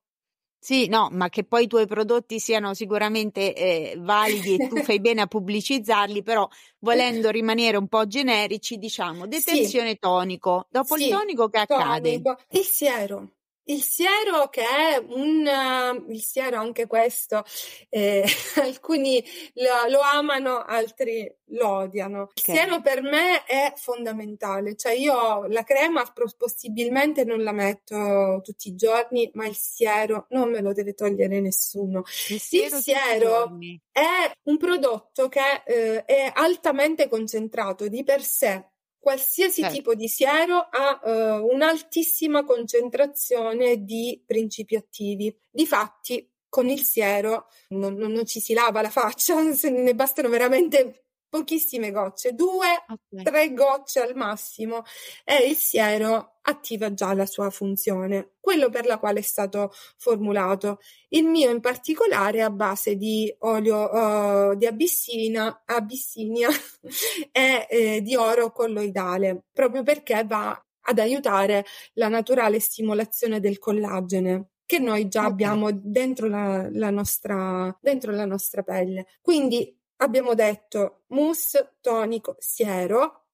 [0.58, 4.98] Sì, no, ma che poi i tuoi prodotti siano sicuramente eh, validi e tu fai
[5.00, 6.46] bene a pubblicizzarli, però
[6.80, 9.98] volendo rimanere un po' generici, diciamo detenzione sì.
[9.98, 10.66] tonico.
[10.68, 11.84] Dopo sì, il tonico che tonico.
[11.84, 12.20] accade?
[12.50, 13.30] Il siero.
[13.68, 17.44] Il siero che è un, uh, il siero anche questo,
[17.88, 18.24] eh,
[18.62, 22.30] alcuni lo, lo, amano, altri lo odiano.
[22.34, 26.04] Il siero per me è fondamentale, cioè io la crema
[26.36, 31.40] possibilmente non la metto tutti i giorni, ma il siero non me lo deve togliere
[31.40, 32.04] nessuno.
[32.28, 33.58] Il siero, il siero
[33.90, 38.64] è un prodotto che eh, è altamente concentrato di per sé
[39.06, 39.76] qualsiasi certo.
[39.76, 45.32] tipo di siero ha uh, un'altissima concentrazione di principi attivi.
[45.48, 49.36] Difatti, con il siero non, non, non ci si lava la faccia,
[49.70, 53.24] ne bastano veramente pochissime gocce, due, okay.
[53.24, 54.82] tre gocce al massimo
[55.24, 60.78] e il siero attiva già la sua funzione, quello per la quale è stato formulato.
[61.08, 66.48] Il mio in particolare è a base di olio uh, di abissina, abissinia
[67.32, 71.64] e eh, di oro colloidale, proprio perché va ad aiutare
[71.94, 75.30] la naturale stimolazione del collagene che noi già okay.
[75.30, 79.06] abbiamo dentro la, la, nostra, dentro la nostra pelle.
[79.22, 83.26] Quindi abbiamo detto mousse, tonico, siero,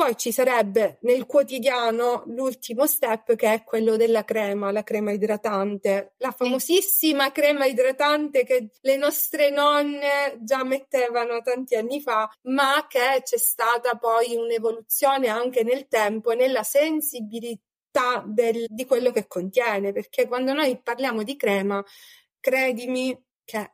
[0.00, 6.14] poi ci sarebbe nel quotidiano l'ultimo step che è quello della crema, la crema idratante,
[6.16, 13.20] la famosissima crema idratante che le nostre nonne già mettevano tanti anni fa, ma che
[13.22, 20.26] c'è stata poi un'evoluzione anche nel tempo nella sensibilità del, di quello che contiene, perché
[20.26, 21.84] quando noi parliamo di crema,
[22.40, 23.72] credimi che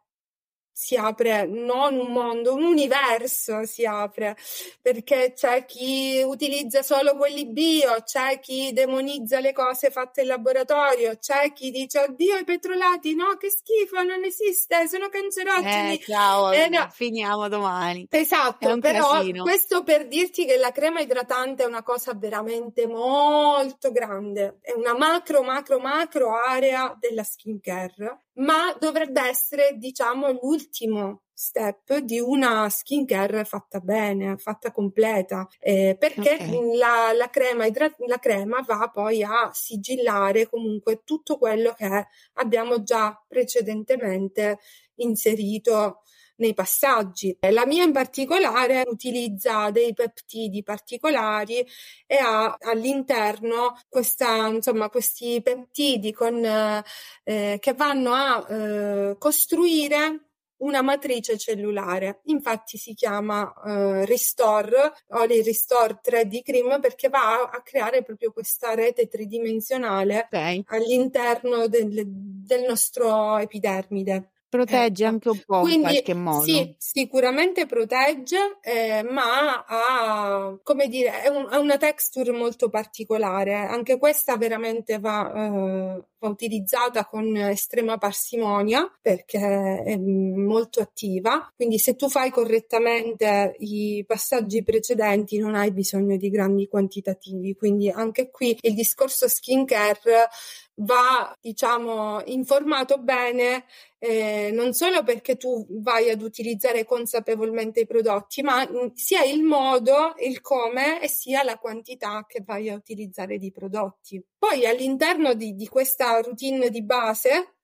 [0.79, 4.37] si apre non un mondo, un universo si apre,
[4.83, 11.17] perché c'è chi utilizza solo quelli bio, c'è chi demonizza le cose fatte in laboratorio,
[11.19, 15.95] c'è chi dice oddio i petrolati, no che schifo, non esiste, sono cancerogeni.
[15.95, 16.87] Eh, ciao, eh, no.
[16.93, 18.07] finiamo domani.
[18.11, 19.45] Esatto, però casino.
[19.45, 24.95] questo per dirti che la crema idratante è una cosa veramente molto grande, è una
[24.95, 33.45] macro, macro, macro area della skincare ma dovrebbe essere, diciamo, l'ultimo step di una skincare
[33.45, 36.77] fatta bene, fatta completa, eh, perché okay.
[36.77, 42.83] la, la, crema idra- la crema va poi a sigillare comunque tutto quello che abbiamo
[42.83, 44.59] già precedentemente
[44.97, 46.01] inserito
[46.37, 47.37] nei passaggi.
[47.51, 51.67] La mia in particolare utilizza dei peptidi particolari
[52.07, 60.27] e ha all'interno questa, insomma, questi peptidi con, eh, che vanno a eh, costruire
[60.59, 62.21] una matrice cellulare.
[62.25, 68.33] Infatti si chiama uh, Restore o il Restore 3D Cream perché va a creare proprio
[68.33, 70.63] questa rete tridimensionale okay.
[70.69, 75.13] all'interno del, del nostro epidermide protegge ecco.
[75.13, 76.43] anche un po' Quindi, in qualche modo.
[76.43, 83.55] Sì, sicuramente protegge, eh, ma ha, come dire, è un, ha una texture molto particolare.
[83.55, 91.53] Anche questa veramente va, eh, va utilizzata con estrema parsimonia perché è molto attiva.
[91.55, 97.55] Quindi se tu fai correttamente i passaggi precedenti non hai bisogno di grandi quantitativi.
[97.55, 100.29] Quindi anche qui il discorso skincare
[100.77, 103.65] va, diciamo, informato bene
[103.99, 109.43] eh, non solo perché tu vai ad utilizzare consapevolmente i prodotti, ma mh, sia il
[109.43, 114.23] modo, il come e sia la quantità che vai a utilizzare di prodotti.
[114.39, 117.55] Poi all'interno di, di questa routine di base,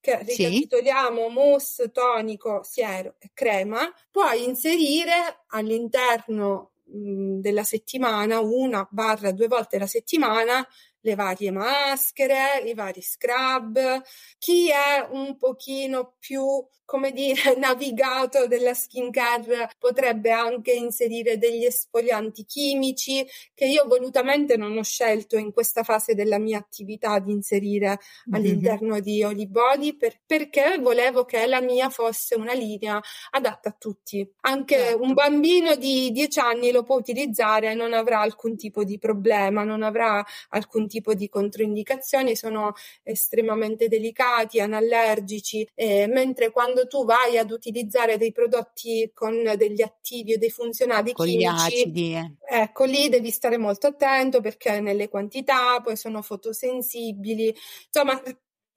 [0.00, 1.32] che ricapitoliamo sì.
[1.32, 9.78] mousse, tonico, siero e crema, puoi inserire all'interno mh, della settimana, una barra due volte
[9.78, 10.66] la settimana,
[11.02, 14.02] le varie maschere, i vari scrub.
[14.38, 16.44] Chi è un pochino più
[16.92, 24.76] come dire, navigato della skincare potrebbe anche inserire degli esfolianti chimici che io volutamente non
[24.76, 28.34] ho scelto in questa fase della mia attività di inserire mm-hmm.
[28.34, 34.30] all'interno di Olibody per, perché volevo che la mia fosse una linea adatta a tutti.
[34.42, 35.02] Anche certo.
[35.02, 39.64] un bambino di 10 anni lo può utilizzare e non avrà alcun tipo di problema,
[39.64, 47.04] non avrà alcun tipo di controindicazioni, sono estremamente delicati, anallergici, eh, mentre quando quando tu
[47.04, 52.14] vai ad utilizzare dei prodotti con degli attivi o dei funzionali con chimici, gli acidi,
[52.14, 52.32] eh.
[52.48, 57.54] ecco lì devi stare molto attento perché nelle quantità poi sono fotosensibili.
[57.86, 58.20] Insomma,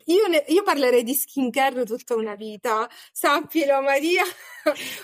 [0.08, 4.24] io, ne, io, parlerei di skincare tutta una vita, sappilo Maria.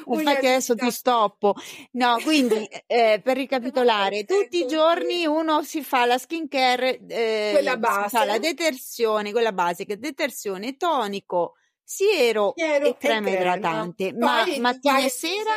[0.06, 1.56] Infatti adesso ti stoppo.
[1.94, 7.78] No, quindi eh, per ricapitolare, tutti i giorni uno si fa la skincare, eh, quella
[7.78, 14.46] base, fa la detersione, quella basica, detersione, tonico, siero, siero e crema e idratante, ma
[14.60, 15.52] mattina e sera?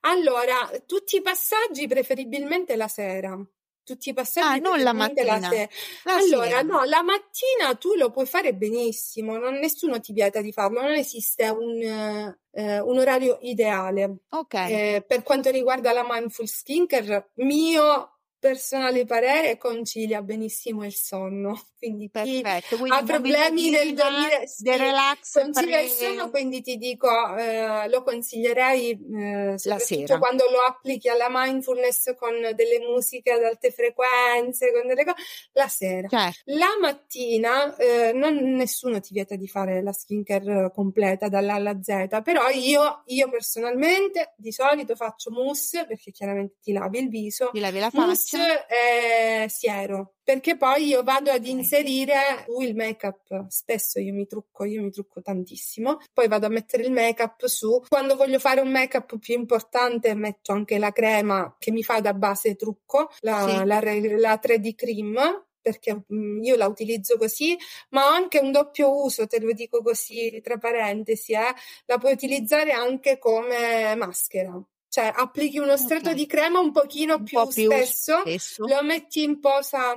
[0.00, 3.38] Allora, tutti i passaggi preferibilmente la sera.
[3.82, 5.38] Tutti i passaggi ah, non la mattina.
[5.38, 5.68] La sera.
[6.04, 6.62] La allora, sera.
[6.62, 10.94] no, la mattina tu lo puoi fare benissimo, non, nessuno ti vieta di farlo, non
[10.94, 14.22] esiste un, eh, un orario ideale.
[14.30, 14.54] Ok.
[14.54, 18.15] Eh, per quanto riguarda la mindful skincare, mio
[18.46, 21.60] personale parere concilia benissimo il sonno.
[21.76, 27.06] Quindi Perfetto, quindi ha problemi nel dormire, sì, relax concilia il sonno, quindi ti dico,
[27.36, 30.18] eh, lo consiglierei eh, la sera.
[30.18, 35.22] quando lo applichi alla mindfulness con delle musiche ad alte frequenze, con delle cose,
[35.52, 36.08] la sera.
[36.08, 36.40] Certo.
[36.46, 42.22] La mattina eh, non, nessuno ti vieta di fare la skincare completa dall'A alla Z,
[42.24, 47.50] però io, io personalmente di solito faccio mousse perché chiaramente ti lavi il viso.
[47.52, 48.35] Ti lavi la faccia
[48.68, 54.64] eh, siero perché poi io vado ad inserire il make up spesso io mi trucco
[54.64, 56.00] io mi trucco tantissimo.
[56.12, 57.80] Poi vado a mettere il make up su.
[57.88, 62.00] Quando voglio fare un make up più importante metto anche la crema che mi fa
[62.00, 63.64] da base trucco la, sì.
[63.64, 67.56] la, la 3D cream perché mm, io la utilizzo così,
[67.90, 71.52] ma ho anche un doppio uso, te lo dico così tra parentesi, eh,
[71.86, 74.60] la puoi utilizzare anche come maschera.
[74.96, 76.14] Cioè, applichi uno strato okay.
[76.14, 79.94] di crema un pochino un più, po più spesso, spesso, lo metti in posa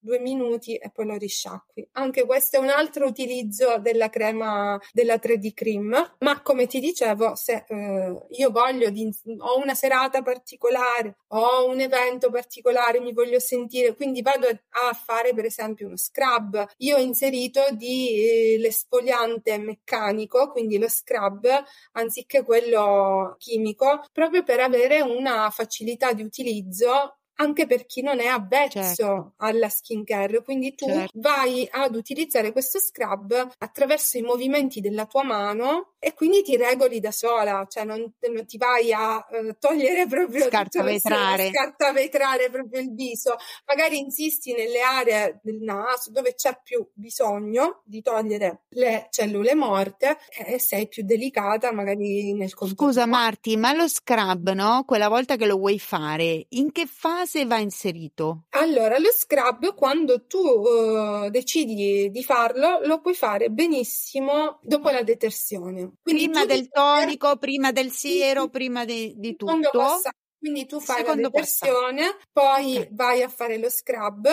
[0.00, 1.88] due minuti e poi lo risciacqui.
[1.92, 7.34] Anche questo è un altro utilizzo della crema della 3D cream, ma come ti dicevo,
[7.34, 13.38] se eh, io voglio di, ho una serata particolare, ho un evento particolare, mi voglio
[13.38, 16.66] sentire, quindi vado a fare per esempio uno scrub.
[16.78, 21.46] Io ho inserito di eh, l'esfoliante meccanico, quindi lo scrub
[21.92, 28.26] anziché quello chimico, proprio per avere una facilità di utilizzo anche per chi non è
[28.26, 29.32] avvezzo certo.
[29.38, 30.42] alla skincare.
[30.42, 31.10] Quindi tu certo.
[31.14, 37.00] vai ad utilizzare questo scrub attraverso i movimenti della tua mano e quindi ti regoli
[37.00, 41.48] da sola, cioè non, non ti vai a uh, togliere proprio scartavetrare.
[41.48, 43.36] scartavetrare proprio il viso.
[43.66, 50.18] Magari insisti nelle aree del naso dove c'è più bisogno di togliere le cellule morte
[50.46, 52.92] e sei più delicata magari nel contorno.
[52.92, 54.84] Scusa Marti, ma lo scrub, no?
[54.86, 58.46] Quella volta che lo vuoi fare, in che fase fase va inserito?
[58.50, 65.02] Allora, lo scrub quando tu uh, decidi di farlo, lo puoi fare benissimo dopo la
[65.02, 65.92] detersione.
[66.02, 67.38] Quindi prima del tonico, fare...
[67.38, 70.00] prima del siero, sì, prima di, di tutto.
[70.38, 72.24] Quindi tu fai Secondo la detersione, passato.
[72.32, 72.88] poi okay.
[72.92, 74.26] vai a fare lo scrub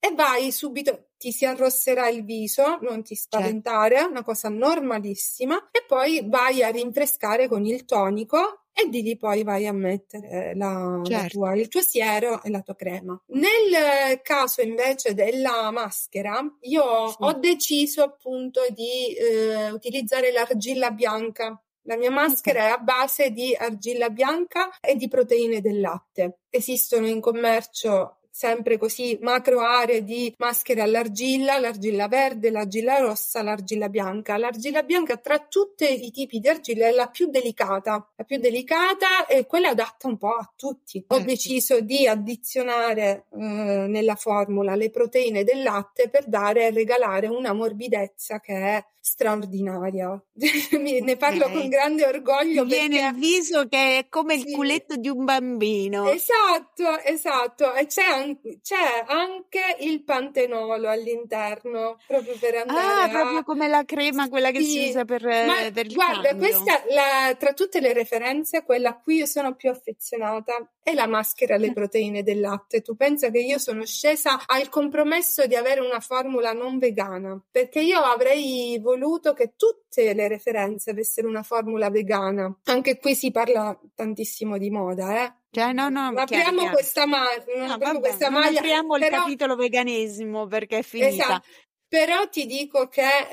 [0.00, 3.38] e vai subito, ti si arrosserà il viso, non ti certo.
[3.38, 4.10] spaventare, certo.
[4.10, 9.42] una cosa normalissima, e poi vai a rinfrescare con il tonico e di lì poi
[9.42, 11.22] vai a mettere la, certo.
[11.22, 13.18] la tua, il tuo siero e la tua crema.
[13.28, 17.16] Nel caso invece della maschera, io sì.
[17.20, 23.54] ho deciso appunto di eh, utilizzare l'argilla bianca la mia maschera è a base di
[23.54, 26.38] argilla bianca e di proteine del latte.
[26.48, 33.88] Esistono in commercio sempre così macro aree di maschere all'argilla, l'argilla verde, l'argilla rossa, l'argilla
[33.88, 34.36] bianca.
[34.36, 39.26] L'argilla bianca tra tutti i tipi di argilla è la più delicata, la più delicata
[39.26, 41.04] e quella adatta un po' a tutti.
[41.06, 47.28] Ho deciso di addizionare eh, nella formula le proteine del latte per dare e regalare
[47.28, 50.18] una morbidezza che è straordinaria.
[50.80, 51.58] ne parlo okay.
[51.58, 52.64] con grande orgoglio.
[52.64, 53.06] Viene perché...
[53.06, 54.48] il viso che è come sì.
[54.48, 56.08] il culetto di un bambino.
[56.08, 57.74] Esatto, esatto.
[57.74, 63.08] E c'è anche, c'è anche il pantenolo all'interno, proprio per andare Ah, a...
[63.10, 64.70] proprio come la crema, quella che sì.
[64.70, 66.48] si usa per, Ma, per il Guarda, cambio.
[66.48, 71.06] questa, la, tra tutte le referenze, quella a cui io sono più affezionata è la
[71.06, 72.80] maschera alle proteine del latte.
[72.80, 77.80] Tu pensa che io sono scesa al compromesso di avere una formula non vegana, perché
[77.80, 82.54] io avrei voluto voluto che tutte le referenze avessero una formula vegana.
[82.64, 85.34] Anche qui si parla tantissimo di moda, eh.
[85.50, 87.22] Cioè, no, no, non apriamo chiaro, questa, ma-
[87.56, 88.58] non no, vabbè, questa non maglia.
[88.58, 89.16] apriamo però...
[89.16, 91.08] il capitolo veganesimo perché è finita.
[91.08, 91.48] Esatto.
[91.94, 93.28] Però ti dico che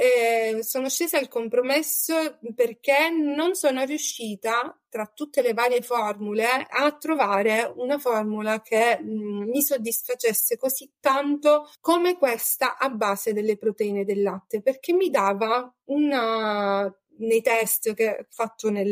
[0.58, 6.96] eh, sono scesa al compromesso perché non sono riuscita, tra tutte le varie formule, a
[6.96, 13.58] trovare una formula che mh, mm, mi soddisfacesse così tanto come questa a base delle
[13.58, 16.88] proteine del latte, perché mi dava una
[17.22, 18.88] nei test che ho fatto nel,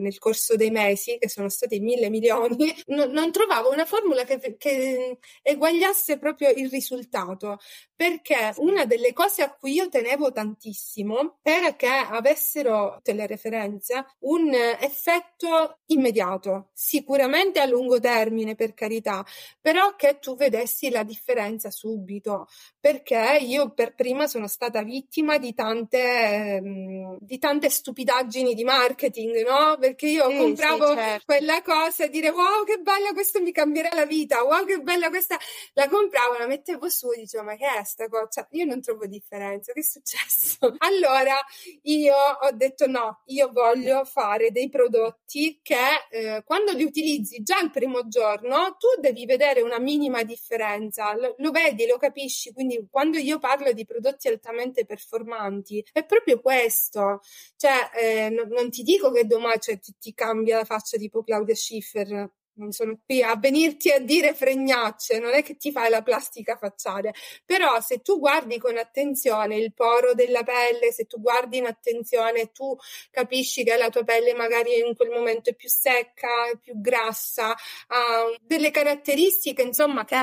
[0.00, 4.56] nel, corso dei mesi, che sono stati mille milioni, no, non trovavo una formula che,
[4.56, 7.58] che eguagliasse proprio il risultato,
[8.02, 14.52] perché una delle cose a cui io tenevo tantissimo era che avessero delle referenze un
[14.52, 19.24] effetto immediato, sicuramente a lungo termine per carità,
[19.60, 22.48] però che tu vedessi la differenza subito,
[22.80, 29.46] perché io per prima sono stata vittima di tante, ehm, di tante stupidaggini di marketing,
[29.46, 29.76] no?
[29.78, 31.24] Perché io sì, compravo sì, certo.
[31.24, 35.08] quella cosa e dire wow che bella questo mi cambierà la vita, wow che bella
[35.08, 35.38] questa,
[35.74, 38.28] la compravo, la mettevo su e dicevo ma che è sta cosa?
[38.28, 40.74] Cioè, io non trovo differenza, che è successo?
[40.78, 41.36] allora
[41.82, 47.60] io ho detto no, io voglio fare dei prodotti che eh, quando li utilizzi già
[47.60, 52.86] il primo giorno tu devi vedere una minima differenza, lo, lo vedi, lo capisci, quindi
[52.90, 57.20] quando io parlo di prodotti altamente performanti è proprio questo,
[57.56, 61.22] cioè, eh, non, non, ti dico che domani cioè, ti, ti, cambia la faccia tipo
[61.22, 62.30] Claudia Schiffer.
[62.54, 66.56] Non sono qui a venirti a dire fregnacce, non è che ti fai la plastica
[66.56, 67.14] facciale.
[67.46, 72.50] Però se tu guardi con attenzione il poro della pelle, se tu guardi in attenzione,
[72.52, 72.76] tu
[73.10, 77.52] capisci che la tua pelle magari in quel momento è più secca, è più grassa,
[77.52, 80.14] ha delle caratteristiche, insomma, che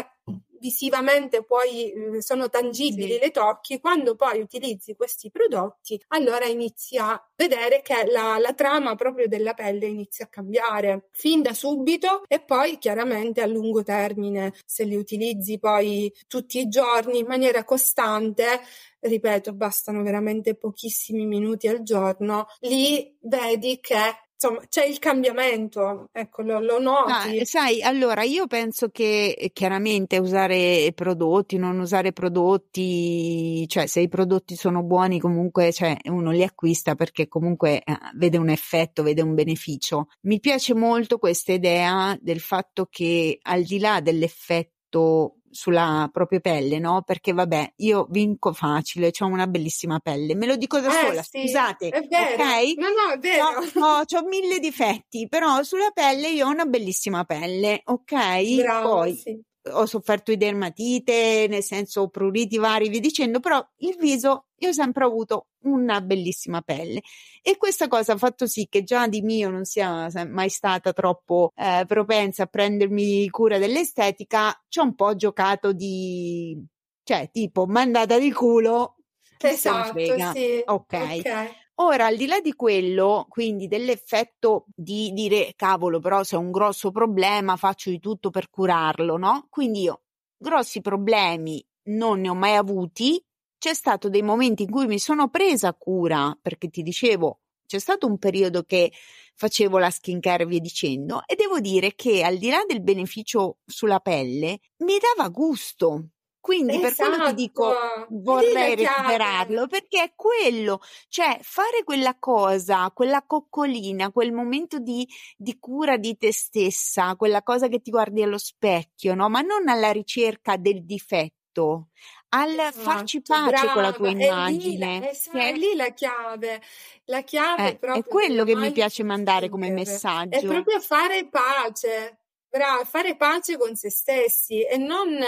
[0.59, 3.19] visivamente poi eh, sono tangibili, sì.
[3.19, 8.95] le tocchi, quando poi utilizzi questi prodotti, allora inizi a vedere che la, la trama
[8.95, 14.53] proprio della pelle inizia a cambiare fin da subito e poi chiaramente a lungo termine,
[14.65, 18.61] se li utilizzi poi tutti i giorni in maniera costante,
[18.99, 26.41] ripeto, bastano veramente pochissimi minuti al giorno, lì vedi che insomma c'è il cambiamento, ecco,
[26.43, 27.39] lo, lo noti.
[27.39, 33.99] Ah, sai, allora io penso che eh, chiaramente usare prodotti, non usare prodotti, cioè se
[33.99, 39.03] i prodotti sono buoni comunque cioè, uno li acquista perché comunque eh, vede un effetto,
[39.03, 40.07] vede un beneficio.
[40.21, 46.79] Mi piace molto questa idea del fatto che al di là dell'effetto sulla propria pelle,
[46.79, 47.01] no?
[47.03, 51.21] Perché vabbè, io vinco facile, ho una bellissima pelle, me lo dico da eh, sola,
[51.23, 52.43] sì, scusate, è vero.
[52.43, 52.77] ok?
[52.77, 53.45] No, no, è vero.
[53.85, 58.55] Ho, ho, mille difetti, però sulla pelle io ho una bellissima pelle, ok?
[58.55, 63.95] Bravo, Poi sì ho sofferto di dermatite, nel senso pruriti vari, vi dicendo, però il
[63.99, 67.01] viso io ho sempre avuto una bellissima pelle
[67.41, 71.51] e questa cosa ha fatto sì che già di mio non sia mai stata troppo
[71.55, 76.61] eh, propensa a prendermi cura dell'estetica, ci ho un po' giocato di
[77.03, 78.97] cioè tipo mandata di culo.
[79.41, 80.61] Esatto, sì.
[80.65, 80.93] Ok.
[80.93, 81.49] okay.
[81.81, 86.51] Ora, al di là di quello, quindi dell'effetto di dire cavolo, però se ho un
[86.51, 89.47] grosso problema faccio di tutto per curarlo, no?
[89.49, 90.01] Quindi io
[90.37, 93.23] grossi problemi non ne ho mai avuti.
[93.57, 98.07] C'è stato dei momenti in cui mi sono presa cura, perché ti dicevo, c'è stato
[98.07, 98.91] un periodo che
[99.35, 103.59] facevo la skincare e via dicendo, e devo dire che al di là del beneficio
[103.65, 106.09] sulla pelle, mi dava gusto
[106.39, 106.87] quindi esatto.
[106.87, 108.07] per quello ti dico esatto.
[108.09, 115.59] vorrei recuperarlo perché è quello, cioè fare quella cosa, quella coccolina, quel momento di, di,
[115.59, 119.29] cura di te stessa, quella cosa che ti guardi allo specchio, no?
[119.29, 121.89] Ma non alla ricerca del difetto,
[122.29, 124.97] al esatto, farci pace brava, con la tua immagine.
[124.97, 126.61] È lì, esatto, è lì la chiave.
[127.05, 128.03] La chiave eh, è proprio.
[128.03, 130.37] È quello che mi piace mandare come messaggio.
[130.37, 132.19] È proprio fare pace
[132.49, 135.19] Brava, fare pace con se stessi e non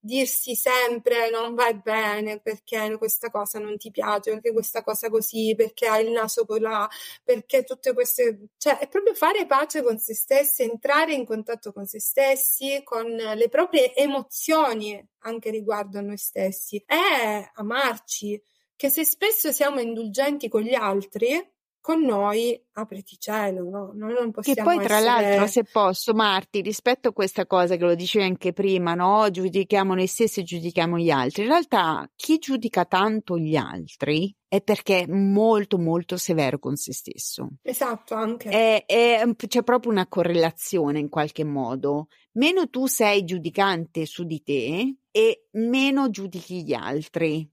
[0.00, 5.54] dirsi sempre non vai bene perché questa cosa non ti piace, perché questa cosa così,
[5.56, 6.88] perché hai il naso colà,
[7.22, 8.48] perché tutte queste...
[8.56, 13.06] cioè è proprio fare pace con se stessi, entrare in contatto con se stessi, con
[13.06, 16.82] le proprie emozioni anche riguardo a noi stessi.
[16.86, 18.42] E amarci,
[18.74, 21.53] che se spesso siamo indulgenti con gli altri,
[21.84, 23.90] con noi apriti cielo, no?
[23.92, 25.04] Noi non possiamo Che poi tra essere...
[25.04, 29.28] l'altro, se posso, Marti, rispetto a questa cosa che lo dicevi anche prima, no?
[29.30, 31.42] Giudichiamo noi stessi e giudichiamo gli altri.
[31.42, 36.94] In realtà chi giudica tanto gli altri è perché è molto molto severo con se
[36.94, 37.50] stesso.
[37.60, 38.48] Esatto, anche.
[38.48, 42.06] È, è, c'è proprio una correlazione in qualche modo.
[42.38, 47.46] Meno tu sei giudicante su di te e meno giudichi gli altri.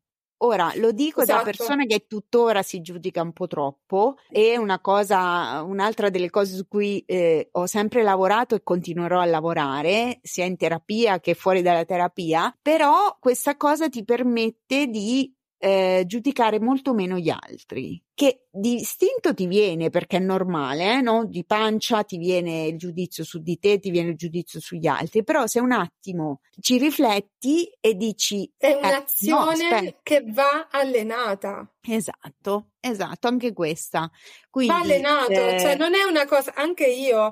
[0.43, 1.37] Ora, lo dico esatto.
[1.37, 6.55] da persona che tuttora si giudica un po' troppo e una cosa, un'altra delle cose
[6.55, 11.61] su cui eh, ho sempre lavorato e continuerò a lavorare, sia in terapia che fuori
[11.61, 15.31] dalla terapia, però questa cosa ti permette di
[15.63, 21.01] eh, giudicare molto meno gli altri, che di istinto ti viene perché è normale, eh,
[21.01, 21.25] no?
[21.25, 25.23] Di pancia ti viene il giudizio su di te, ti viene il giudizio sugli altri,
[25.23, 31.71] però se un attimo ci rifletti e dici è un'azione eh, no, che va allenata.
[31.83, 34.09] Esatto, esatto, anche questa.
[34.49, 35.59] Quindi, va allenato, eh...
[35.59, 37.31] cioè non è una cosa, anche io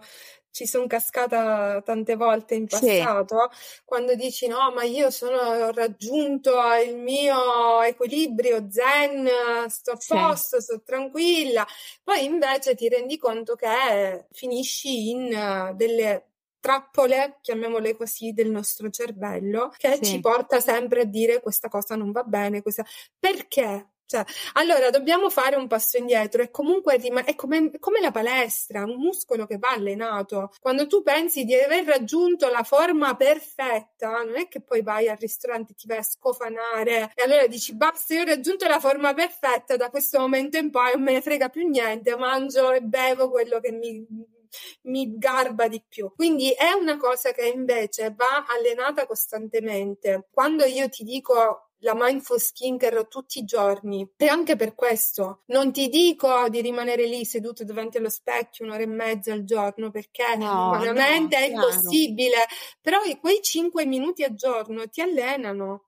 [0.52, 3.82] ci sono cascata tante volte in passato, sì.
[3.86, 9.30] quando dici no, ma io sono, ho raggiunto il mio equilibrio zen,
[9.68, 10.64] sto a posto, sì.
[10.64, 11.66] sto tranquilla,
[12.04, 16.26] poi invece ti rendi conto che finisci in uh, delle
[16.60, 20.04] trappole, chiamiamole così, del nostro cervello che sì.
[20.04, 22.86] ci porta sempre a dire questa cosa non va bene, questa...
[23.18, 23.88] perché?
[24.10, 28.95] Cioè, allora dobbiamo fare un passo indietro e comunque è come, come, la palestra, un
[28.95, 30.51] muscolo che va allenato.
[30.60, 35.18] Quando tu pensi di aver raggiunto la forma perfetta, non è che poi vai al
[35.18, 39.14] ristorante e ti vai a scofanare e allora dici basta, io ho raggiunto la forma
[39.14, 43.30] perfetta, da questo momento in poi non me ne frega più niente, mangio e bevo
[43.30, 44.03] quello che mi,
[44.86, 46.12] mi garba di più.
[46.16, 50.30] Quindi è una cosa che invece va allenata costantemente.
[50.32, 54.09] Quando io ti dico la mindful skincare tutti i giorni.
[54.17, 58.84] E anche per questo non ti dico di rimanere lì seduto davanti allo specchio un'ora
[58.84, 62.38] e mezza al giorno perché no, umanamente no, è impossibile
[62.82, 65.86] però quei cinque minuti al giorno ti allenano.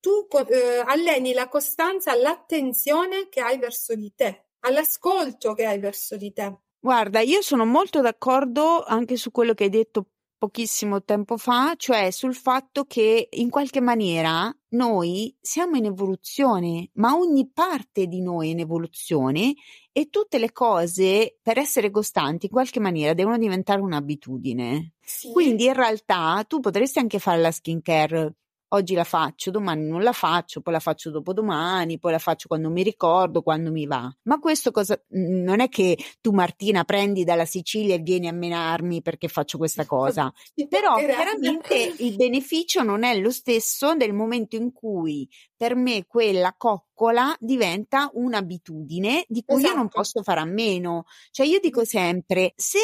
[0.00, 6.16] Tu eh, alleni la costanza all'attenzione che hai verso di te all'ascolto che hai verso
[6.16, 6.58] di te.
[6.78, 10.06] Guarda, io sono molto d'accordo anche su quello che hai detto
[10.42, 17.14] pochissimo tempo fa, cioè sul fatto che in qualche maniera noi siamo in evoluzione, ma
[17.14, 19.54] ogni parte di noi è in evoluzione
[19.92, 24.94] e tutte le cose per essere costanti in qualche maniera devono diventare un'abitudine.
[25.00, 25.30] Sì.
[25.30, 28.34] Quindi in realtà tu potresti anche fare la skincare
[28.72, 32.70] oggi la faccio, domani non la faccio, poi la faccio dopodomani, poi la faccio quando
[32.70, 34.10] mi ricordo, quando mi va.
[34.22, 39.02] Ma questo cosa non è che tu Martina prendi dalla Sicilia e vieni a menarmi
[39.02, 40.32] perché faccio questa cosa.
[40.68, 46.54] Però chiaramente il beneficio non è lo stesso nel momento in cui per me quella
[46.56, 49.70] coccola diventa un'abitudine di cui esatto.
[49.70, 50.00] io non esatto.
[50.00, 51.04] posso fare a meno.
[51.30, 52.78] Cioè io dico sempre, se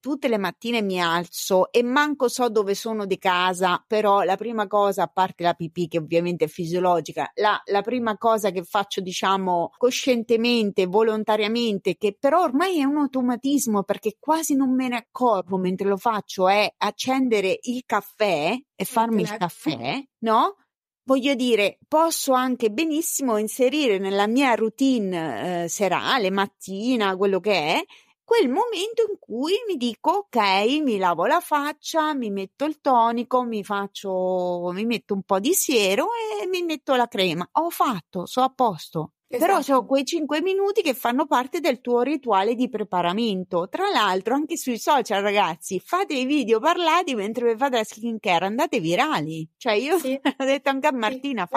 [0.00, 4.66] tutte le mattine mi alzo e manco so dove sono di casa, però la prima
[4.66, 9.00] cosa, a parte la pipì che ovviamente è fisiologica, la, la prima cosa che faccio,
[9.00, 15.56] diciamo, coscientemente, volontariamente, che però ormai è un automatismo perché quasi non me ne accorgo
[15.58, 20.56] mentre lo faccio, è accendere il caffè e farmi il caffè, no?
[21.04, 27.84] Voglio dire, posso anche benissimo inserire nella mia routine eh, serale, mattina, quello che è,
[28.32, 30.36] quel momento in cui mi dico ok,
[30.82, 35.52] mi lavo la faccia, mi metto il tonico, mi faccio, mi metto un po' di
[35.52, 36.06] siero
[36.40, 37.46] e mi metto la crema.
[37.52, 39.12] Ho fatto, so a posto.
[39.32, 39.50] Esatto.
[39.50, 43.66] Però sono quei 5 minuti che fanno parte del tuo rituale di preparamento.
[43.70, 48.78] Tra l'altro, anche sui social, ragazzi, fate i video parlati mentre fate la skincare, andate
[48.78, 49.48] virali.
[49.56, 50.12] Cioè, io sì.
[50.22, 51.56] ho detto anche a Martina, sì,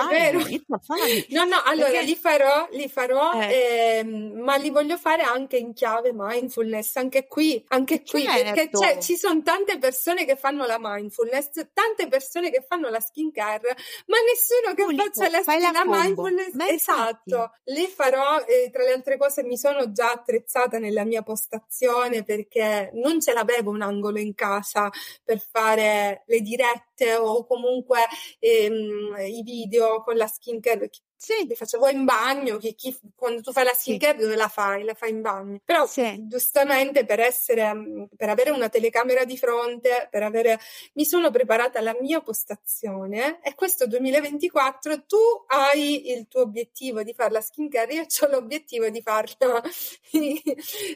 [0.79, 2.05] fai, No, no, allora Perché...
[2.05, 3.97] li farò, li farò, eh.
[3.97, 8.79] ehm, ma li voglio fare anche in chiave mindfulness, anche qui, anche qui, certo.
[8.79, 13.75] perché ci sono tante persone che fanno la mindfulness, tante persone che fanno la skincare,
[14.05, 16.53] ma nessuno che Unico, faccia la, skin, la, mindfulness.
[16.53, 21.23] Ma esatto le farò, eh, tra le altre cose mi sono già attrezzata nella mia
[21.23, 24.89] postazione perché non ce l'avevo un angolo in casa
[25.23, 27.99] per fare le dirette o comunque
[28.39, 33.51] ehm, i video con la skincare sì, li facevo in bagno, chi, chi, quando tu
[33.51, 34.23] fai la skincare sì.
[34.23, 34.83] dove la fai?
[34.83, 35.59] La fai in bagno.
[35.63, 36.27] Però sì.
[36.27, 40.59] giustamente per essere, mm, per avere una telecamera di fronte, per avere,
[40.93, 45.17] mi sono preparata la mia postazione e questo 2024 tu
[45.47, 49.61] hai il tuo obiettivo di fare la skincare, io ho l'obiettivo di farla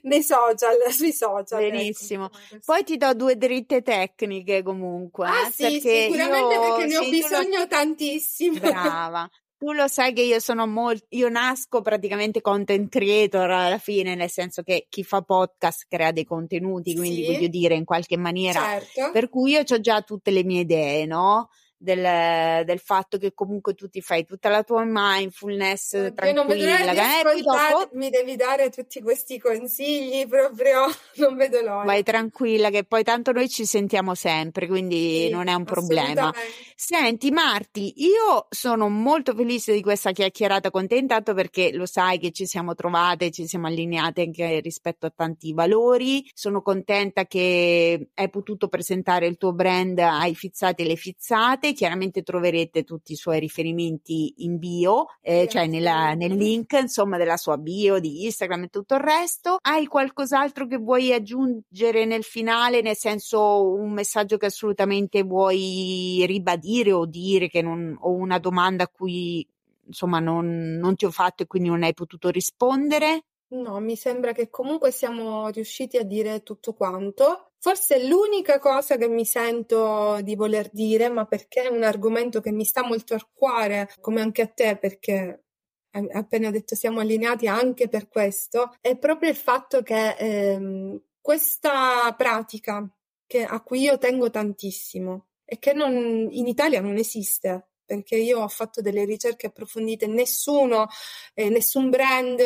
[0.03, 1.63] nei social, sui social.
[1.63, 2.25] Ecco, Benissimo.
[2.25, 2.61] Ecco.
[2.65, 5.27] Poi ti do due dritte tecniche comunque.
[5.27, 7.67] Ah eh, sì, sicuramente io, perché ne ho bisogno lo...
[7.67, 8.59] tantissimo.
[8.59, 9.29] Brava.
[9.59, 14.29] Tu lo sai che io sono molto, io nasco praticamente content creator alla fine, nel
[14.29, 17.33] senso che chi fa podcast crea dei contenuti, quindi sì.
[17.33, 19.11] voglio dire in qualche maniera, certo.
[19.11, 21.49] per cui io ho già tutte le mie idee, no?
[21.79, 26.93] Del, del, fatto che comunque tu ti fai tutta la tua mindfulness Oddio, tranquilla.
[26.93, 27.89] Non dopo...
[27.93, 30.85] mi devi dare tutti questi consigli proprio,
[31.15, 31.85] non vedo l'ora.
[31.85, 36.33] Vai tranquilla che poi tanto noi ci sentiamo sempre, quindi sì, non è un problema.
[36.75, 42.19] Senti Marti, io sono molto felice di questa chiacchierata con te intanto perché lo sai
[42.19, 46.29] che ci siamo trovate, ci siamo allineate anche rispetto a tanti valori.
[46.33, 52.23] Sono contenta che hai potuto presentare il tuo brand ai fizzati e le fizzate chiaramente
[52.23, 57.57] troverete tutti i suoi riferimenti in bio, eh, cioè nella, nel link insomma della sua
[57.57, 59.57] bio di Instagram e tutto il resto.
[59.61, 66.91] Hai qualcos'altro che vuoi aggiungere nel finale, nel senso un messaggio che assolutamente vuoi ribadire
[66.91, 69.47] o dire che non, o una domanda a cui
[69.85, 73.23] insomma non, non ti ho fatto e quindi non hai potuto rispondere?
[73.51, 77.48] No, mi sembra che comunque siamo riusciti a dire tutto quanto.
[77.61, 82.51] Forse l'unica cosa che mi sento di voler dire, ma perché è un argomento che
[82.51, 85.43] mi sta molto al cuore, come anche a te, perché
[85.91, 92.89] appena detto siamo allineati anche per questo, è proprio il fatto che ehm, questa pratica
[93.25, 98.41] che, a cui io tengo tantissimo e che non, in Italia non esiste, perché io
[98.41, 100.87] ho fatto delle ricerche approfondite, nessuno,
[101.33, 102.39] eh, nessun brand,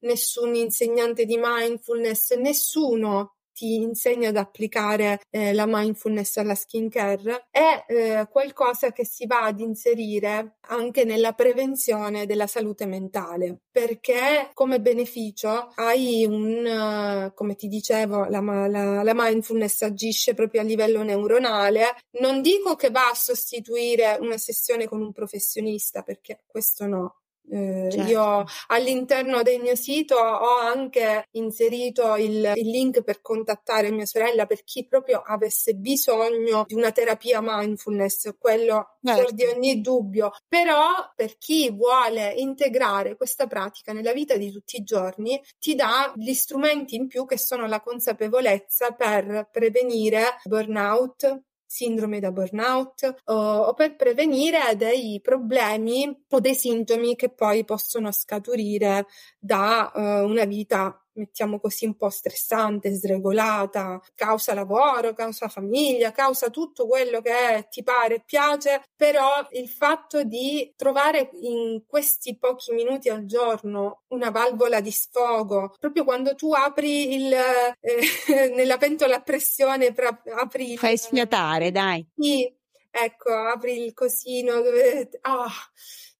[0.00, 7.84] nessun insegnante di mindfulness, nessuno ti insegna ad applicare eh, la mindfulness alla skincare è
[7.88, 14.80] eh, qualcosa che si va ad inserire anche nella prevenzione della salute mentale perché come
[14.80, 21.02] beneficio hai un uh, come ti dicevo la, la, la mindfulness agisce proprio a livello
[21.02, 21.96] neuronale.
[22.20, 27.20] Non dico che va a sostituire una sessione con un professionista perché questo no
[27.52, 28.10] Eh, certo.
[28.10, 34.46] Io all'interno del mio sito ho anche inserito il, il, link per contattare mia sorella
[34.46, 39.34] per chi proprio avesse bisogno di una terapia mindfulness, quello certo.
[39.34, 40.30] di ogni dubbio.
[40.46, 46.12] Però per chi vuole integrare questa pratica nella vita di tutti i giorni, ti dà
[46.14, 53.34] gli strumenti in più che sono la consapevolezza per prevenire burnout, sindrome da burnout o,
[53.34, 59.06] o per prevenire dei problemi o dei sintomi che poi possono scaturire
[59.38, 66.50] da uh, una vita mettiamo così, un po' stressante, sregolata, causa lavoro, causa famiglia, causa
[66.50, 72.72] tutto quello che ti pare e piace, però il fatto di trovare in questi pochi
[72.72, 79.16] minuti al giorno una valvola di sfogo, proprio quando tu apri il, eh, nella pentola
[79.16, 79.94] a pressione,
[80.36, 80.76] apri...
[80.76, 82.06] Fai sfiatare, dai.
[82.16, 82.52] Sì,
[82.90, 85.48] ecco, apri il cosino, dove, oh,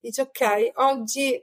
[0.00, 1.42] dici ok, oggi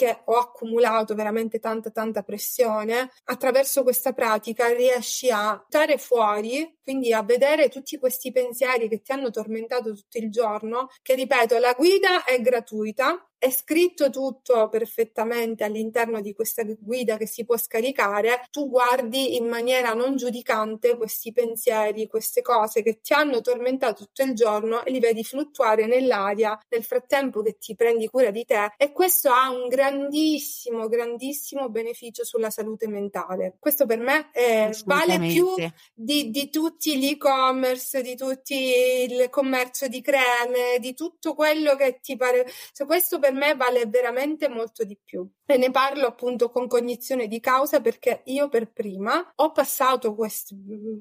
[0.00, 7.12] che ho accumulato veramente tanta tanta pressione, attraverso questa pratica riesci a stare fuori, quindi
[7.12, 11.74] a vedere tutti questi pensieri che ti hanno tormentato tutto il giorno, che ripeto, la
[11.74, 18.44] guida è gratuita, è scritto tutto perfettamente all'interno di questa guida che si può scaricare,
[18.50, 24.22] tu guardi in maniera non giudicante questi pensieri, queste cose che ti hanno tormentato tutto
[24.24, 28.74] il giorno e li vedi fluttuare nell'aria nel frattempo che ti prendi cura di te
[28.76, 33.56] e questo ha un grandissimo, grandissimo beneficio sulla salute mentale.
[33.58, 35.54] Questo per me è, vale più
[35.94, 42.00] di, di tutti gli e-commerce, di tutto il commercio di creme, di tutto quello che
[42.02, 42.46] ti pare.
[42.72, 45.26] Cioè, questo per per me vale veramente molto di più.
[45.46, 50.56] E ne parlo appunto con cognizione di causa perché io per prima ho passato questo,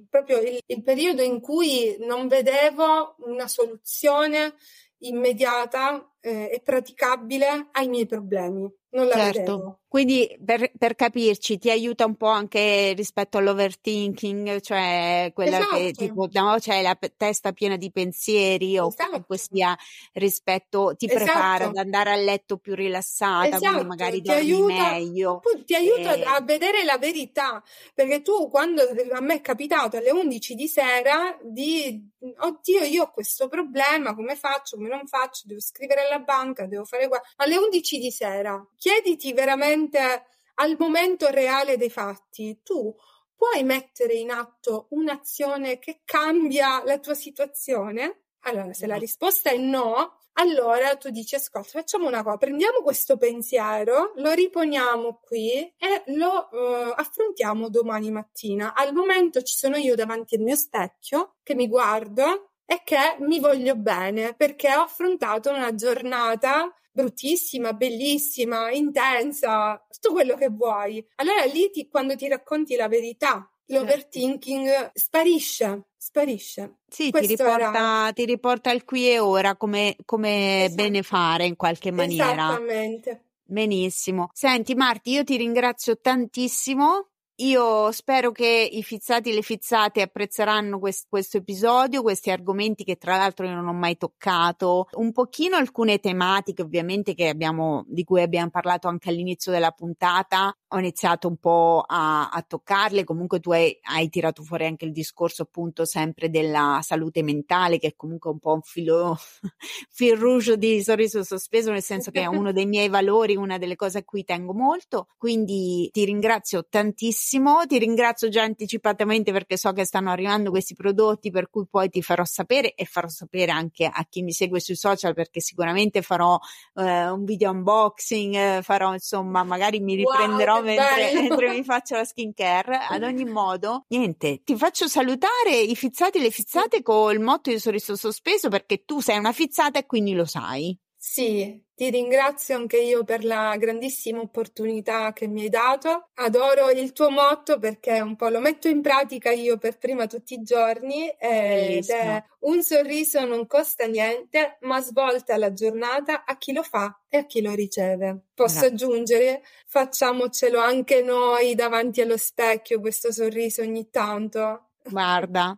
[0.09, 4.53] proprio il, il periodo in cui non vedevo una soluzione
[4.99, 8.69] immediata eh, e praticabile ai miei problemi.
[8.91, 9.39] Non la certo.
[9.39, 9.78] vedevo.
[9.89, 15.77] Quindi per, per, capirci ti aiuta un po' anche rispetto all'overthinking, cioè quella esatto.
[15.77, 19.09] che tipo no, c'è la testa piena di pensieri o esatto.
[19.09, 19.75] comunque sia
[20.13, 21.23] rispetto, ti esatto.
[21.23, 23.85] prepara ad andare a letto più rilassata, quindi esatto.
[23.85, 25.41] magari ti dormi aiuta, meglio.
[25.65, 26.23] Ti aiuta e...
[26.23, 27.63] a vedere la verità,
[27.95, 32.07] perché tu quando a me è capitato alle 11 di sera di
[32.37, 36.83] oddio io ho questo problema, come faccio, come non faccio, devo scrivere alla banca, devo
[36.85, 40.25] fare qua, alle 11 di sera, chiediti veramente presente
[40.55, 42.93] al momento reale dei fatti, tu
[43.35, 48.23] puoi mettere in atto un'azione che cambia la tua situazione?
[48.43, 53.17] Allora, se la risposta è no, allora tu dici ascolta, facciamo una cosa, prendiamo questo
[53.17, 58.73] pensiero, lo riponiamo qui e lo uh, affrontiamo domani mattina.
[58.73, 63.39] Al momento ci sono io davanti al mio specchio che mi guardo e che mi
[63.39, 71.03] voglio bene perché ho affrontato una giornata bruttissima, bellissima, intensa, tutto quello che vuoi.
[71.15, 74.91] Allora lì ti, quando ti racconti la verità, l'overthinking certo.
[74.93, 76.75] sparisce, sparisce.
[76.87, 80.83] Sì, ti riporta, ti riporta, al qui e ora come, come esatto.
[80.83, 82.49] bene fare in qualche maniera.
[82.49, 83.23] Esattamente.
[83.45, 84.29] Benissimo.
[84.31, 87.08] Senti Marti, io ti ringrazio tantissimo
[87.39, 92.97] io spero che i fizzati e le fizzate apprezzeranno quest- questo episodio, questi argomenti che
[92.97, 98.21] tra l'altro io non ho mai toccato, un pochino alcune tematiche ovviamente abbiamo, di cui
[98.21, 103.51] abbiamo parlato anche all'inizio della puntata, ho iniziato un po' a, a toccarle, comunque tu
[103.51, 108.31] hai, hai, tirato fuori anche il discorso appunto sempre della salute mentale che è comunque
[108.31, 109.17] un po' un filo,
[109.89, 113.75] fil rouge di sorriso sospeso nel senso che è uno dei miei valori, una delle
[113.75, 119.55] cose a cui tengo molto, quindi ti ringrazio tantissimo benissimo, ti ringrazio già anticipatamente perché
[119.55, 123.51] so che stanno arrivando questi prodotti per cui poi ti farò sapere e farò sapere
[123.51, 126.39] anche a chi mi segue sui social perché sicuramente farò
[126.75, 132.03] eh, un video unboxing, farò insomma magari mi riprenderò wow, mentre, mentre, mi faccio la
[132.03, 132.79] skincare.
[132.89, 137.59] Ad ogni modo, niente, ti faccio salutare i fizzati e le fizzate col motto di
[137.59, 140.77] sorriso sospeso perché tu sei una fizzata e quindi lo sai.
[141.01, 146.09] Sì, ti ringrazio anche io per la grandissima opportunità che mi hai dato.
[146.15, 150.33] Adoro il tuo motto perché un po' lo metto in pratica io per prima tutti
[150.33, 156.51] i giorni ed è un sorriso non costa niente, ma svolta la giornata a chi
[156.51, 158.25] lo fa e a chi lo riceve.
[158.33, 158.67] Posso Grazie.
[158.67, 164.71] aggiungere, facciamocelo anche noi davanti allo specchio questo sorriso ogni tanto.
[164.83, 165.57] Guarda,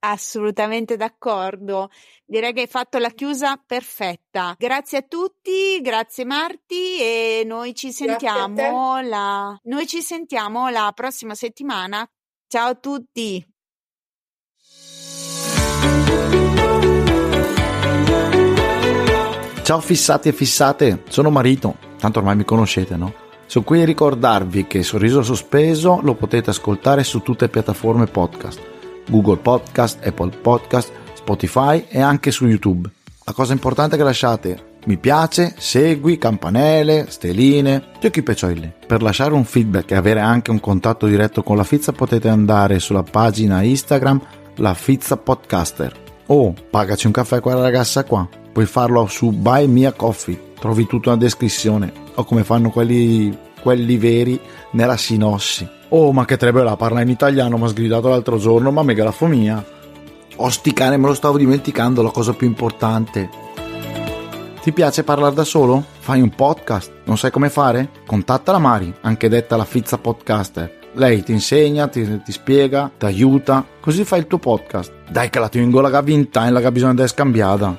[0.00, 1.90] Assolutamente d'accordo.
[2.24, 4.54] Direi che hai fatto la chiusa perfetta.
[4.56, 11.34] Grazie a tutti, grazie Marti e noi ci sentiamo la noi ci sentiamo la prossima
[11.34, 12.08] settimana.
[12.46, 13.44] Ciao a tutti.
[19.62, 23.12] Ciao fissati e fissate, sono Marito tanto ormai mi conoscete, no?
[23.46, 28.60] Sono qui a ricordarvi che Sorriso Sospeso lo potete ascoltare su tutte le piattaforme podcast,
[29.08, 32.88] Google Podcast, Apple Podcast, Spotify e anche su YouTube.
[33.24, 38.72] La cosa importante è che lasciate mi piace, segui, campanelle, steline, giochi peccioli.
[38.86, 42.78] Per lasciare un feedback e avere anche un contatto diretto con la Fizza potete andare
[42.78, 44.20] sulla pagina Instagram
[44.56, 48.26] La Fizza Podcaster o pagaci un caffè a quella ragazza qua.
[48.50, 53.96] Puoi farlo su Buy Mia Coffee, trovi tutto nella descrizione o come fanno quelli, quelli
[53.98, 54.40] veri
[54.72, 55.76] nella sinossi.
[55.90, 59.10] Oh, ma che trebella, parla in italiano, mi ha sgridato l'altro giorno, ma mega la
[59.10, 59.64] fomia.
[60.36, 63.28] Osticane, me lo stavo dimenticando, la cosa più importante.
[64.60, 65.82] Ti piace parlare da solo?
[65.98, 66.92] Fai un podcast?
[67.04, 67.88] Non sai come fare?
[68.04, 70.78] Contatta la Mari, anche detta la Fizza Podcaster.
[70.92, 74.92] Lei ti insegna, ti, ti spiega, ti aiuta, così fai il tuo podcast.
[75.08, 77.78] Dai che la tengo la vinta la che bisogna di scambiata.